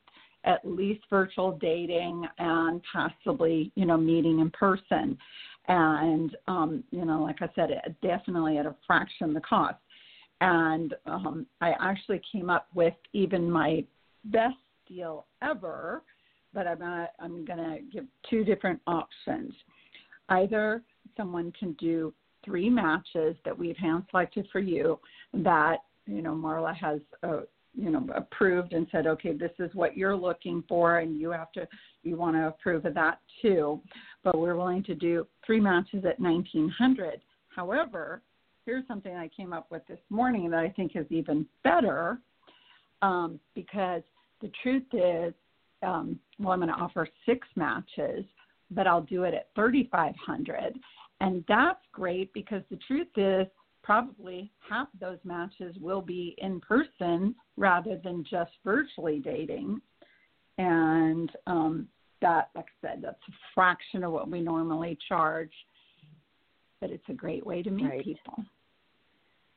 at 0.46 0.66
least 0.66 1.02
virtual 1.10 1.58
dating 1.60 2.26
and 2.38 2.82
possibly 2.94 3.72
you 3.76 3.86
know 3.86 3.98
meeting 3.98 4.40
in 4.40 4.50
person. 4.52 5.18
And 5.68 6.36
um 6.48 6.84
you 6.92 7.04
know 7.06 7.22
like 7.22 7.42
i 7.42 7.50
said 7.56 7.72
it 7.72 7.96
definitely 8.02 8.58
at 8.58 8.66
a 8.66 8.76
fraction 8.88 9.34
the 9.34 9.42
cost. 9.42 9.78
And 10.42 10.96
um 11.06 11.46
i 11.62 11.74
actually 11.80 12.22
came 12.32 12.50
up 12.50 12.68
with 12.74 12.94
even 13.14 13.50
my 13.52 13.84
best 14.26 14.56
deal 14.88 15.26
ever 15.42 16.04
but 16.54 16.66
i'm 16.66 16.80
gonna 16.80 17.10
i'm 17.20 17.46
gonna 17.46 17.78
give 17.92 18.06
two 18.30 18.44
different 18.44 18.80
options. 18.88 19.54
Either 20.30 20.82
someone 21.18 21.52
can 21.60 21.74
do 21.74 22.14
three 22.46 22.70
matches 22.70 23.36
that 23.44 23.58
we've 23.58 23.78
hand 23.78 24.04
selected 24.10 24.48
for 24.52 24.60
you 24.60 25.00
that 25.34 25.80
you 26.10 26.22
know 26.22 26.34
Marla 26.34 26.76
has 26.76 27.00
uh, 27.24 27.42
you 27.76 27.92
know 27.92 28.06
approved 28.16 28.74
and 28.74 28.88
said 28.92 29.06
okay 29.08 29.34
this 29.34 29.52
is 29.60 29.70
what 29.74 29.96
you're 29.96 30.16
looking 30.16 30.64
for 30.68 31.00
and 31.00 31.20
you 31.20 31.30
have 31.32 31.52
to 31.54 31.68
you 32.04 32.16
want 32.16 32.36
to 32.36 32.48
approve 32.48 32.86
of 32.86 32.94
that 32.96 33.20
too. 33.42 33.80
But 34.24 34.38
we're 34.38 34.56
willing 34.56 34.84
to 34.84 34.96
do 34.96 35.28
three 35.46 35.60
matches 35.60 36.04
at 36.06 36.20
1900 36.20 37.22
however 37.56 38.22
here's 38.66 38.88
something 38.88 39.16
I 39.16 39.30
came 39.30 39.54
up 39.54 39.68
with 39.72 39.86
this 39.88 40.00
morning 40.10 40.50
that 40.52 40.60
I 40.60 40.70
think 40.70 40.96
is 40.96 41.06
even 41.10 41.46
better 41.64 42.20
um, 43.02 43.40
because 43.56 44.02
the 44.42 44.52
truth 44.64 44.84
is 44.94 45.34
um, 45.84 46.20
well 46.40 46.52
I'm 46.52 46.60
going 46.60 46.70
to 46.70 46.76
offer 46.76 47.08
six 47.26 47.48
matches 47.56 48.26
but 48.72 48.88
I'll 48.88 49.02
do 49.02 49.24
it 49.24 49.34
at 49.34 49.50
3500 49.56 50.78
and 51.22 51.44
that's 51.48 51.80
great 51.92 52.34
because 52.34 52.64
the 52.70 52.80
truth 52.88 53.08
is 53.16 53.48
probably 53.90 54.52
half 54.70 54.88
those 55.02 55.18
matches 55.24 55.76
will 55.82 56.02
be 56.02 56.36
in 56.38 56.60
person 56.60 57.34
rather 57.58 58.00
than 58.04 58.24
just 58.30 58.52
virtually 58.64 59.18
dating 59.18 59.82
and 60.60 61.32
um 61.48 61.88
that 62.22 62.52
like 62.54 62.66
I 62.84 62.88
said 62.88 63.00
that's 63.02 63.18
a 63.28 63.32
fraction 63.56 64.04
of 64.04 64.12
what 64.12 64.30
we 64.30 64.42
normally 64.42 64.96
charge 65.08 65.50
but 66.80 66.92
it's 66.92 67.10
a 67.10 67.14
great 67.14 67.44
way 67.44 67.64
to 67.64 67.72
meet 67.72 67.84
Right. 67.84 68.04
people 68.04 68.44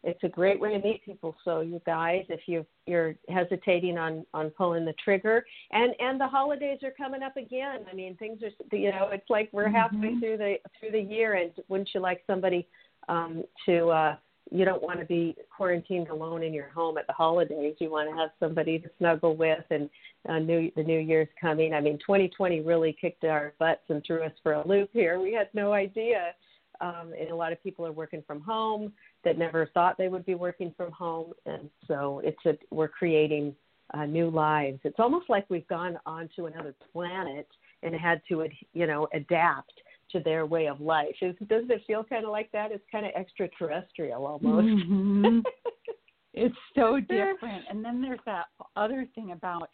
it's 0.04 0.24
a 0.24 0.28
great 0.28 0.58
way 0.58 0.72
to 0.76 0.82
meet 0.82 1.04
people. 1.04 1.36
So 1.44 1.60
you 1.60 1.80
guys, 1.86 2.24
if 2.28 2.40
you 2.46 2.66
you're 2.86 3.14
hesitating 3.28 3.98
on 3.98 4.26
on 4.34 4.50
pulling 4.50 4.84
the 4.84 4.94
trigger, 4.94 5.44
and 5.70 5.94
and 6.00 6.20
the 6.20 6.26
holidays 6.26 6.80
are 6.82 6.90
coming 6.90 7.22
up 7.22 7.36
again. 7.36 7.84
I 7.88 7.94
mean, 7.94 8.16
things 8.16 8.40
are 8.42 8.76
you 8.76 8.90
know, 8.90 9.10
it's 9.12 9.30
like 9.30 9.48
we're 9.52 9.68
halfway 9.68 10.14
Mhm. 10.14 10.18
through 10.18 10.38
the 10.38 10.56
through 10.80 10.90
the 10.90 11.00
year, 11.00 11.34
and 11.34 11.52
wouldn't 11.68 11.94
you 11.94 12.00
like 12.00 12.24
somebody 12.26 12.66
um, 13.08 13.44
to 13.66 13.88
uh, 13.88 14.16
you 14.50 14.64
don't 14.64 14.82
want 14.82 15.00
to 15.00 15.06
be 15.06 15.34
quarantined 15.54 16.08
alone 16.08 16.42
in 16.42 16.52
your 16.52 16.68
home 16.68 16.98
at 16.98 17.06
the 17.06 17.12
holidays. 17.12 17.74
You 17.78 17.90
want 17.90 18.10
to 18.10 18.16
have 18.16 18.30
somebody 18.38 18.78
to 18.78 18.90
snuggle 18.98 19.36
with, 19.36 19.64
and 19.70 19.88
uh, 20.28 20.38
new 20.38 20.70
the 20.76 20.82
new 20.82 20.98
year's 20.98 21.28
coming. 21.40 21.74
I 21.74 21.80
mean, 21.80 21.98
2020 21.98 22.60
really 22.60 22.96
kicked 23.00 23.24
our 23.24 23.54
butts 23.58 23.82
and 23.88 24.02
threw 24.06 24.22
us 24.22 24.32
for 24.42 24.52
a 24.54 24.66
loop 24.66 24.90
here. 24.92 25.20
We 25.20 25.32
had 25.32 25.48
no 25.54 25.72
idea. 25.72 26.34
Um, 26.80 27.12
and 27.18 27.30
a 27.30 27.36
lot 27.36 27.52
of 27.52 27.62
people 27.62 27.86
are 27.86 27.92
working 27.92 28.24
from 28.26 28.40
home 28.40 28.92
that 29.24 29.38
never 29.38 29.70
thought 29.72 29.96
they 29.96 30.08
would 30.08 30.26
be 30.26 30.34
working 30.34 30.74
from 30.76 30.90
home, 30.90 31.32
and 31.46 31.70
so 31.86 32.20
it's 32.24 32.44
a 32.44 32.58
we're 32.74 32.88
creating 32.88 33.54
uh, 33.94 34.04
new 34.04 34.30
lives. 34.30 34.80
It's 34.84 34.98
almost 34.98 35.28
like 35.28 35.44
we've 35.48 35.68
gone 35.68 35.98
onto 36.06 36.46
another 36.46 36.74
planet 36.92 37.46
and 37.82 37.94
had 37.94 38.20
to, 38.28 38.46
you 38.72 38.86
know, 38.86 39.08
adapt 39.12 39.72
to 40.12 40.20
their 40.20 40.46
way 40.46 40.66
of 40.66 40.80
life. 40.80 41.14
Is, 41.20 41.34
doesn't 41.48 41.70
it 41.70 41.82
feel 41.86 42.04
kind 42.04 42.24
of 42.24 42.30
like 42.30 42.50
that? 42.52 42.72
It's 42.72 42.84
kind 42.90 43.06
of 43.06 43.12
extraterrestrial 43.14 44.26
almost. 44.26 44.66
Mhm. 44.66 45.42
it's 46.34 46.56
so 46.74 47.00
different. 47.00 47.64
And 47.68 47.84
then 47.84 48.00
there's 48.00 48.20
that 48.26 48.46
other 48.76 49.06
thing 49.14 49.32
about 49.32 49.68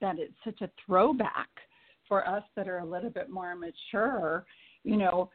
that 0.00 0.18
it's 0.18 0.34
such 0.44 0.60
a 0.60 0.70
throwback 0.84 1.48
for 2.08 2.26
us 2.28 2.42
that 2.56 2.68
are 2.68 2.78
a 2.78 2.84
little 2.84 3.10
bit 3.10 3.30
more 3.30 3.54
mature. 3.56 4.44
You 4.84 4.96
know, 4.98 5.30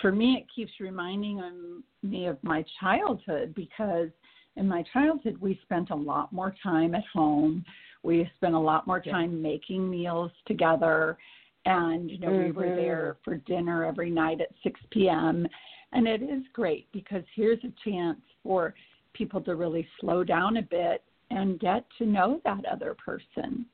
for 0.00 0.12
me, 0.12 0.34
it 0.34 0.46
keeps 0.54 0.72
reminding 0.80 1.82
me 2.02 2.26
of 2.26 2.38
my 2.42 2.64
childhood 2.80 3.54
because 3.54 4.08
in 4.56 4.66
my 4.66 4.82
childhood, 4.92 5.36
we 5.40 5.58
spent 5.62 5.90
a 5.90 5.94
lot 5.94 6.32
more 6.32 6.54
time 6.62 6.94
at 6.94 7.04
home. 7.12 7.64
We 8.02 8.30
spent 8.36 8.54
a 8.54 8.58
lot 8.58 8.86
more 8.86 9.00
time 9.00 9.42
making 9.42 9.90
meals 9.90 10.30
together. 10.46 11.18
And, 11.66 12.10
you 12.10 12.18
know, 12.18 12.30
we 12.30 12.52
were 12.52 12.66
Mhm. 12.66 12.76
there 12.76 13.16
for 13.24 13.36
dinner 13.36 13.84
every 13.84 14.08
night 14.08 14.40
at 14.40 14.54
6 14.62 14.80
p.m. 14.90 15.46
And 15.92 16.06
it 16.06 16.22
is 16.22 16.46
great 16.52 16.90
because 16.92 17.24
here's 17.34 17.62
a 17.64 17.72
chance 17.84 18.20
for 18.42 18.74
people 19.12 19.40
to 19.42 19.56
really 19.56 19.86
slow 19.98 20.22
down 20.22 20.58
a 20.58 20.62
bit 20.62 21.02
and 21.30 21.58
get 21.58 21.84
to 21.98 22.06
know 22.06 22.40
that 22.44 22.64
other 22.66 22.94
person. 22.94 23.66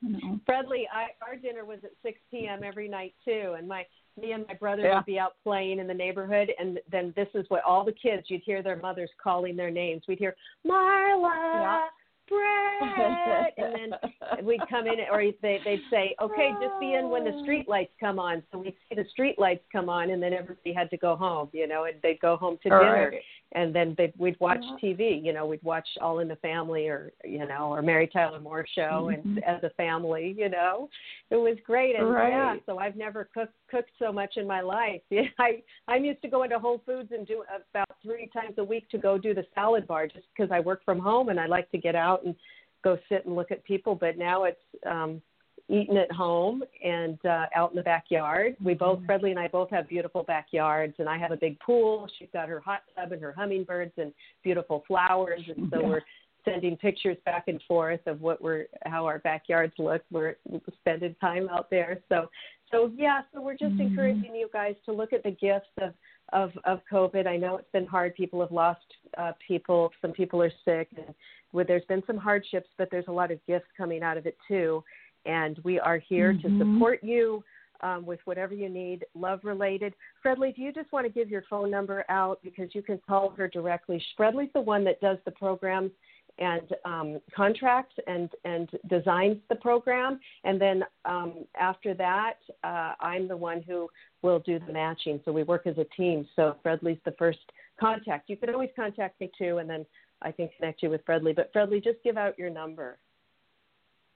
You 0.00 0.10
know. 0.10 0.40
Bradley, 0.46 0.88
I, 0.92 1.08
our 1.20 1.36
dinner 1.36 1.64
was 1.64 1.84
at 1.84 1.92
6 2.02 2.18
p.m. 2.30 2.64
every 2.64 2.88
night 2.88 3.14
too, 3.24 3.54
and 3.58 3.68
my 3.68 3.86
me 4.20 4.32
and 4.32 4.46
my 4.46 4.54
brother 4.54 4.82
Yeah. 4.84 4.96
would 4.96 5.06
be 5.06 5.18
out 5.18 5.34
playing 5.42 5.80
in 5.80 5.86
the 5.88 5.94
neighborhood, 5.94 6.54
and 6.58 6.80
then 6.88 7.12
this 7.16 7.28
is 7.34 7.50
what 7.50 7.64
all 7.64 7.84
the 7.84 7.92
kids 7.92 8.30
you'd 8.30 8.42
hear 8.42 8.62
their 8.62 8.76
mothers 8.76 9.10
calling 9.18 9.56
their 9.56 9.70
names. 9.72 10.06
We'd 10.06 10.20
hear 10.20 10.36
Marla. 10.64 11.88
Brett, 12.28 13.54
and 13.56 13.74
then 13.74 14.44
we'd 14.44 14.60
come 14.68 14.86
in, 14.86 14.94
or 15.12 15.22
they 15.42 15.60
they'd 15.64 15.82
say, 15.90 16.14
"Okay, 16.20 16.50
just 16.60 16.72
be 16.80 16.94
in 16.94 17.10
when 17.10 17.24
the 17.24 17.38
street 17.42 17.68
lights 17.68 17.92
come 18.00 18.18
on." 18.18 18.42
So 18.50 18.58
we'd 18.58 18.74
see 18.88 18.94
the 18.94 19.08
street 19.10 19.38
lights 19.38 19.64
come 19.70 19.88
on, 19.88 20.10
and 20.10 20.22
then 20.22 20.32
everybody 20.32 20.72
had 20.72 20.90
to 20.90 20.96
go 20.96 21.16
home, 21.16 21.48
you 21.52 21.66
know, 21.66 21.84
and 21.84 21.96
they'd 22.02 22.20
go 22.20 22.36
home 22.36 22.58
to 22.62 22.70
All 22.70 22.78
dinner 22.78 23.10
right. 23.12 23.20
And 23.54 23.74
then 23.74 23.94
they 23.96 24.12
we'd 24.18 24.38
watch 24.40 24.62
Yeah. 24.62 24.76
TV. 24.82 25.24
You 25.24 25.32
know, 25.32 25.46
we'd 25.46 25.62
watch 25.62 25.86
All 26.00 26.18
in 26.18 26.28
the 26.28 26.36
Family 26.36 26.88
or 26.88 27.12
you 27.24 27.46
know, 27.46 27.72
or 27.72 27.82
Mary 27.82 28.06
Tyler 28.06 28.40
Moore 28.40 28.66
show, 28.74 29.10
Mhm. 29.10 29.14
and 29.14 29.44
as 29.44 29.62
a 29.62 29.70
family, 29.70 30.34
you 30.36 30.48
know, 30.48 30.88
it 31.30 31.36
was 31.36 31.58
great. 31.60 31.96
And 31.96 32.10
Right. 32.10 32.28
yeah, 32.30 32.56
so 32.66 32.78
I've 32.78 32.96
never 32.96 33.24
cooked 33.24 33.54
cooked 33.68 33.92
so 33.98 34.12
much 34.12 34.36
in 34.36 34.46
my 34.46 34.60
life. 34.60 35.02
Yeah, 35.10 35.28
I 35.38 35.62
I'm 35.88 36.04
used 36.04 36.22
to 36.22 36.28
going 36.28 36.50
to 36.50 36.58
Whole 36.58 36.78
Foods 36.78 37.12
and 37.12 37.26
do 37.26 37.44
about 37.70 37.88
three 38.02 38.26
times 38.28 38.58
a 38.58 38.64
week 38.64 38.88
to 38.90 38.98
go 38.98 39.16
do 39.18 39.32
the 39.34 39.46
salad 39.54 39.86
bar, 39.86 40.06
just 40.08 40.26
because 40.34 40.50
I 40.50 40.60
work 40.60 40.84
from 40.84 40.98
home 40.98 41.28
and 41.28 41.38
I 41.38 41.46
like 41.46 41.70
to 41.70 41.78
get 41.78 41.94
out 41.94 42.24
and 42.24 42.34
go 42.82 42.98
sit 43.08 43.24
and 43.24 43.34
look 43.36 43.50
at 43.50 43.62
people. 43.64 43.94
But 43.94 44.18
now 44.18 44.44
it's 44.44 44.60
um 44.84 45.22
eating 45.68 45.96
at 45.96 46.12
home 46.12 46.62
and 46.84 47.18
uh, 47.24 47.46
out 47.54 47.70
in 47.70 47.76
the 47.76 47.82
backyard. 47.82 48.54
We 48.62 48.74
both, 48.74 49.00
Mhm. 49.00 49.06
Fredly 49.06 49.30
and 49.30 49.38
I 49.38 49.48
both 49.48 49.70
have 49.70 49.88
beautiful 49.88 50.22
backyards, 50.22 50.94
and 50.98 51.08
I 51.08 51.16
have 51.16 51.32
a 51.32 51.36
big 51.36 51.58
pool. 51.60 52.06
She's 52.18 52.28
got 52.32 52.48
her 52.48 52.60
hot 52.60 52.82
tub 52.94 53.12
and 53.12 53.22
her 53.22 53.32
hummingbirds 53.32 53.92
and 53.96 54.12
beautiful 54.42 54.84
flowers, 54.86 55.40
and 55.48 55.70
so 55.70 55.80
Yeah. 55.80 55.88
we're 55.88 56.02
sending 56.44 56.76
pictures 56.76 57.16
back 57.24 57.48
and 57.48 57.62
forth 57.62 58.06
of 58.06 58.20
what 58.20 58.42
we're 58.42 58.66
how 58.84 59.06
our 59.06 59.18
backyards 59.20 59.72
look. 59.78 60.04
We're 60.10 60.36
spending 60.80 61.14
time 61.14 61.48
out 61.48 61.70
there. 61.70 62.02
So, 62.10 62.30
so 62.70 62.92
yeah. 62.94 63.22
So 63.32 63.40
we're 63.40 63.56
just 63.56 63.76
Mhm. 63.76 63.88
encouraging 63.88 64.34
you 64.34 64.50
guys 64.52 64.76
to 64.84 64.92
look 64.92 65.14
at 65.14 65.22
the 65.22 65.30
gifts 65.30 65.70
of 65.78 65.94
of 66.34 66.54
of 66.64 66.84
COVID. 66.90 67.26
I 67.26 67.38
know 67.38 67.56
it's 67.56 67.70
been 67.70 67.86
hard. 67.86 68.14
People 68.14 68.40
have 68.40 68.52
lost 68.52 68.84
uh, 69.16 69.32
people. 69.46 69.92
Some 70.02 70.12
people 70.12 70.42
are 70.42 70.52
sick, 70.66 70.88
and 70.96 71.14
where 71.52 71.64
there's 71.64 71.84
been 71.86 72.04
some 72.04 72.18
hardships, 72.18 72.68
but 72.76 72.90
there's 72.90 73.06
a 73.06 73.12
lot 73.12 73.30
of 73.30 73.44
gifts 73.46 73.70
coming 73.76 74.02
out 74.02 74.18
of 74.18 74.26
it 74.26 74.36
too 74.46 74.84
and 75.26 75.58
we 75.64 75.78
are 75.80 75.98
here 75.98 76.32
to 76.32 76.48
Mhm. 76.48 76.58
support 76.58 77.02
you 77.02 77.44
um, 77.80 78.06
with 78.06 78.20
whatever 78.24 78.54
you 78.54 78.68
need, 78.68 79.04
love 79.14 79.44
related. 79.44 79.94
Fredly, 80.22 80.54
do 80.54 80.62
you 80.62 80.72
just 80.72 80.90
want 80.92 81.06
to 81.06 81.12
give 81.12 81.28
your 81.28 81.42
phone 81.42 81.70
number 81.70 82.04
out 82.08 82.40
because 82.42 82.74
you 82.74 82.82
can 82.82 82.98
call 82.98 83.30
her 83.30 83.48
directly? 83.48 84.02
Fredly's 84.16 84.52
the 84.52 84.60
one 84.60 84.84
that 84.84 85.00
does 85.00 85.18
the 85.24 85.30
programs 85.30 85.90
and 86.38 86.74
um, 86.84 87.20
contracts 87.34 87.94
and 88.06 88.30
and 88.44 88.68
designs 88.88 89.36
the 89.48 89.54
program, 89.54 90.18
and 90.42 90.60
then 90.60 90.84
um, 91.04 91.44
after 91.58 91.94
that, 91.94 92.38
uh, 92.64 92.94
I'm 92.98 93.28
the 93.28 93.36
one 93.36 93.62
who 93.62 93.88
will 94.22 94.40
do 94.40 94.58
the 94.58 94.72
matching. 94.72 95.20
So 95.24 95.32
we 95.32 95.44
work 95.44 95.66
as 95.66 95.78
a 95.78 95.84
team. 95.96 96.26
So 96.34 96.56
Fredly's 96.64 96.98
the 97.04 97.12
first 97.12 97.38
contact. 97.78 98.28
You 98.28 98.36
can 98.36 98.50
always 98.50 98.70
contact 98.74 99.20
me 99.20 99.30
too, 99.38 99.58
and 99.58 99.70
then 99.70 99.86
I 100.22 100.32
can 100.32 100.48
connect 100.56 100.82
you 100.82 100.90
with 100.90 101.04
Fredly. 101.04 101.36
But 101.36 101.52
Fredly, 101.52 101.82
just 101.82 102.02
give 102.02 102.16
out 102.16 102.38
your 102.38 102.50
number. 102.50 102.98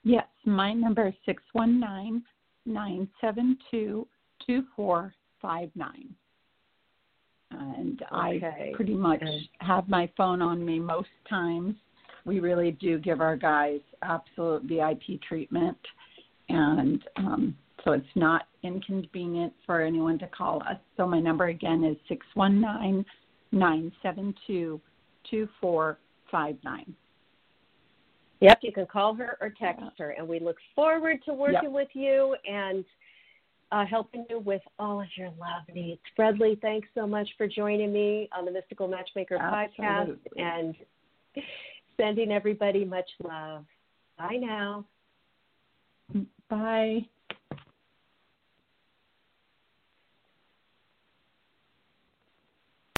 Yes, 0.05 0.27
my 0.45 0.73
number 0.73 1.09
is 1.09 1.15
six 1.27 1.43
one 1.53 1.79
nine 1.81 2.23
nine 2.67 3.09
seven 3.21 3.59
two 3.71 4.07
two 4.47 4.65
four 4.77 5.15
five 5.41 5.71
nine. 5.75 6.15
And 7.51 8.03
Okay. 8.13 8.71
I 8.71 8.73
pretty 8.75 8.95
much 8.95 9.23
And- 9.23 9.49
have 9.61 9.89
my 9.89 10.07
phone 10.17 10.43
on 10.43 10.65
me 10.65 10.79
most 10.79 11.09
times. 11.29 11.77
We 12.25 12.41
really 12.41 12.73
do 12.73 12.99
give 12.99 13.21
our 13.21 13.37
guys 13.37 13.81
absolute 14.03 14.63
VIP 14.65 15.19
treatment. 15.19 15.79
and 16.51 17.07
um, 17.17 17.55
so 17.85 17.93
it's 17.93 18.17
not 18.17 18.49
inconvenient 18.63 19.53
for 19.67 19.83
anyone 19.83 20.19
to 20.19 20.27
call 20.29 20.63
us. 20.63 20.79
So 20.97 21.07
my 21.07 21.21
number 21.21 21.47
again 21.49 21.85
is 21.85 21.97
six 22.09 22.27
one 22.35 22.59
nine 22.61 23.05
nine 23.53 23.93
seven 24.03 24.35
two 24.47 24.81
two 25.31 25.47
four 25.61 25.99
five 26.31 26.57
nine. 26.65 26.95
Yep, 28.41 28.59
you 28.63 28.73
can 28.73 28.87
call 28.87 29.15
her 29.15 29.37
or 29.41 29.53
text 29.61 29.83
her, 29.99 30.11
and 30.11 30.27
we 30.27 30.39
look 30.39 30.57
forward 30.75 31.19
to 31.25 31.35
working 31.35 31.61
Yep. 31.65 31.73
with 31.73 31.89
you 31.93 32.37
and 32.49 32.85
uh, 33.73 33.85
helping 33.85 34.25
you 34.31 34.39
with 34.39 34.63
all 34.79 35.01
of 35.01 35.09
your 35.17 35.29
love 35.39 35.63
needs. 35.75 36.01
Fredly, 36.17 36.61
thanks 36.61 36.89
so 36.95 37.07
much 37.07 37.29
for 37.37 37.47
joining 37.47 37.93
me 37.93 38.29
on 38.37 38.45
the 38.45 38.51
Mystical 38.51 38.89
Matchmaker 38.89 39.39
podcast 39.39 40.17
and 40.37 40.75
sending 41.97 42.31
everybody 42.31 42.85
much 42.85 43.09
love. 43.23 43.65
Bye 44.17 44.39
now. 44.41 44.85
Bye. 46.49 47.07